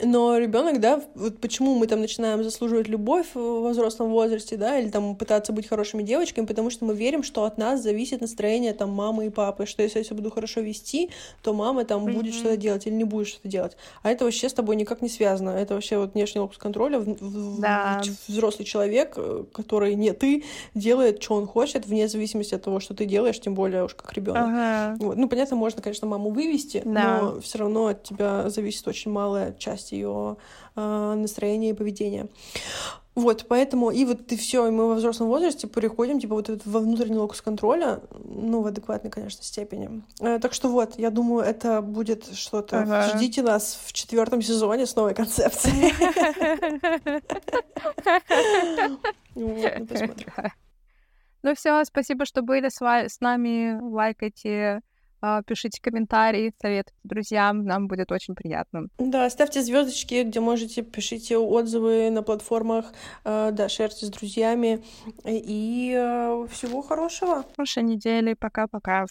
Но 0.02 0.36
ребенок, 0.36 0.80
да, 0.80 1.02
вот 1.14 1.40
почему 1.40 1.74
мы 1.76 1.86
там 1.86 2.00
начинаем 2.02 2.44
заслуживать 2.44 2.88
любовь 2.88 3.28
во 3.34 3.70
взрослом 3.70 4.10
возрасте, 4.10 4.58
да, 4.58 4.78
или 4.78 4.90
там 4.90 5.16
пытаться 5.16 5.54
быть 5.54 5.66
хорошими 5.66 6.02
девочками, 6.02 6.44
потому 6.44 6.68
что 6.68 6.84
мы 6.84 6.94
верим, 6.94 7.22
что 7.22 7.44
от 7.44 7.56
нас 7.56 7.82
зависит 7.82 8.20
настроение 8.20 8.74
там 8.74 8.90
мамы 8.90 9.26
и 9.26 9.30
папы, 9.30 9.64
что 9.64 9.82
если 9.82 9.98
я 9.98 10.04
себя 10.04 10.16
буду 10.16 10.30
хорошо 10.30 10.60
вести, 10.60 11.10
то 11.42 11.54
мама 11.54 11.86
там 11.86 12.04
будет 12.04 12.34
что-то 12.34 12.58
делать 12.58 12.86
или 12.86 12.94
не 12.94 13.04
будет 13.04 13.28
что-то 13.28 13.48
делать. 13.48 13.76
А 14.02 14.10
это 14.10 14.26
вообще 14.26 14.50
с 14.50 14.52
тобой 14.52 14.76
никак 14.76 15.00
не 15.00 15.05
не 15.06 15.08
связано. 15.08 15.50
Это 15.50 15.74
вообще 15.74 15.98
вот 15.98 16.14
внешний 16.14 16.40
локус 16.40 16.58
контроля. 16.58 17.00
Да. 17.58 18.02
Взрослый 18.26 18.66
человек, 18.66 19.14
э, 19.16 19.44
который 19.52 19.94
не 19.94 20.12
ты, 20.12 20.44
делает, 20.74 21.22
что 21.22 21.36
он 21.36 21.46
хочет, 21.46 21.86
вне 21.86 22.08
зависимости 22.08 22.54
от 22.54 22.62
того, 22.62 22.80
что 22.80 22.94
ты 22.94 23.04
делаешь, 23.04 23.40
тем 23.40 23.54
более 23.54 23.84
уж 23.84 23.94
как 23.94 24.12
ребенок. 24.12 24.42
Ага. 24.42 24.96
Вот. 24.98 25.16
Ну, 25.16 25.28
понятно, 25.28 25.56
можно, 25.56 25.80
конечно, 25.82 26.06
маму 26.06 26.30
вывести, 26.30 26.82
да. 26.84 27.20
но 27.20 27.40
все 27.40 27.58
равно 27.58 27.86
от 27.86 28.02
тебя 28.02 28.50
зависит 28.50 28.86
очень 28.88 29.12
малая 29.12 29.54
часть 29.58 29.92
ее 29.92 30.36
э, 30.74 31.14
настроения 31.16 31.70
и 31.70 31.74
поведения. 31.74 32.28
Вот, 33.16 33.46
поэтому, 33.48 33.90
и 33.90 34.04
вот 34.04 34.26
ты 34.26 34.36
все, 34.36 34.68
и 34.68 34.70
мы 34.70 34.88
во 34.88 34.94
взрослом 34.94 35.28
возрасте 35.28 35.66
переходим, 35.66 36.20
типа, 36.20 36.34
вот 36.34 36.50
во 36.66 36.80
внутренний 36.80 37.16
локус 37.16 37.40
контроля, 37.40 38.00
ну, 38.22 38.60
в 38.60 38.66
адекватной, 38.66 39.10
конечно, 39.10 39.42
степени. 39.42 40.02
Э, 40.20 40.38
так 40.38 40.52
что 40.52 40.68
вот, 40.68 40.98
я 40.98 41.10
думаю, 41.10 41.42
это 41.42 41.80
будет 41.80 42.26
что-то. 42.36 42.80
Ага. 42.80 43.16
Ждите 43.16 43.42
нас 43.42 43.80
в 43.86 43.94
четвертом 43.94 44.42
сезоне 44.42 44.84
с 44.84 44.94
новой 44.94 45.14
концепцией. 45.14 45.94
Ну, 49.38 49.58
ну 51.42 51.54
все, 51.54 51.84
спасибо, 51.84 52.24
что 52.24 52.40
были 52.40 52.70
с 52.70 53.20
нами. 53.20 53.78
Лайкайте 53.82 54.80
пишите 55.46 55.80
комментарии, 55.80 56.52
советуйте 56.60 56.96
друзьям, 57.04 57.64
нам 57.64 57.88
будет 57.88 58.12
очень 58.12 58.34
приятно. 58.34 58.88
Да, 58.98 59.28
ставьте 59.30 59.62
звездочки, 59.62 60.22
где 60.22 60.40
можете, 60.40 60.82
пишите 60.82 61.38
отзывы 61.38 62.10
на 62.10 62.22
платформах, 62.22 62.92
а, 63.24 63.50
да, 63.50 63.68
шерьте 63.68 64.06
с 64.06 64.10
друзьями, 64.10 64.84
и 65.24 65.94
а, 65.96 66.46
всего 66.50 66.82
хорошего. 66.82 67.44
Хорошей 67.56 67.82
недели, 67.82 68.34
пока-пока. 68.34 69.06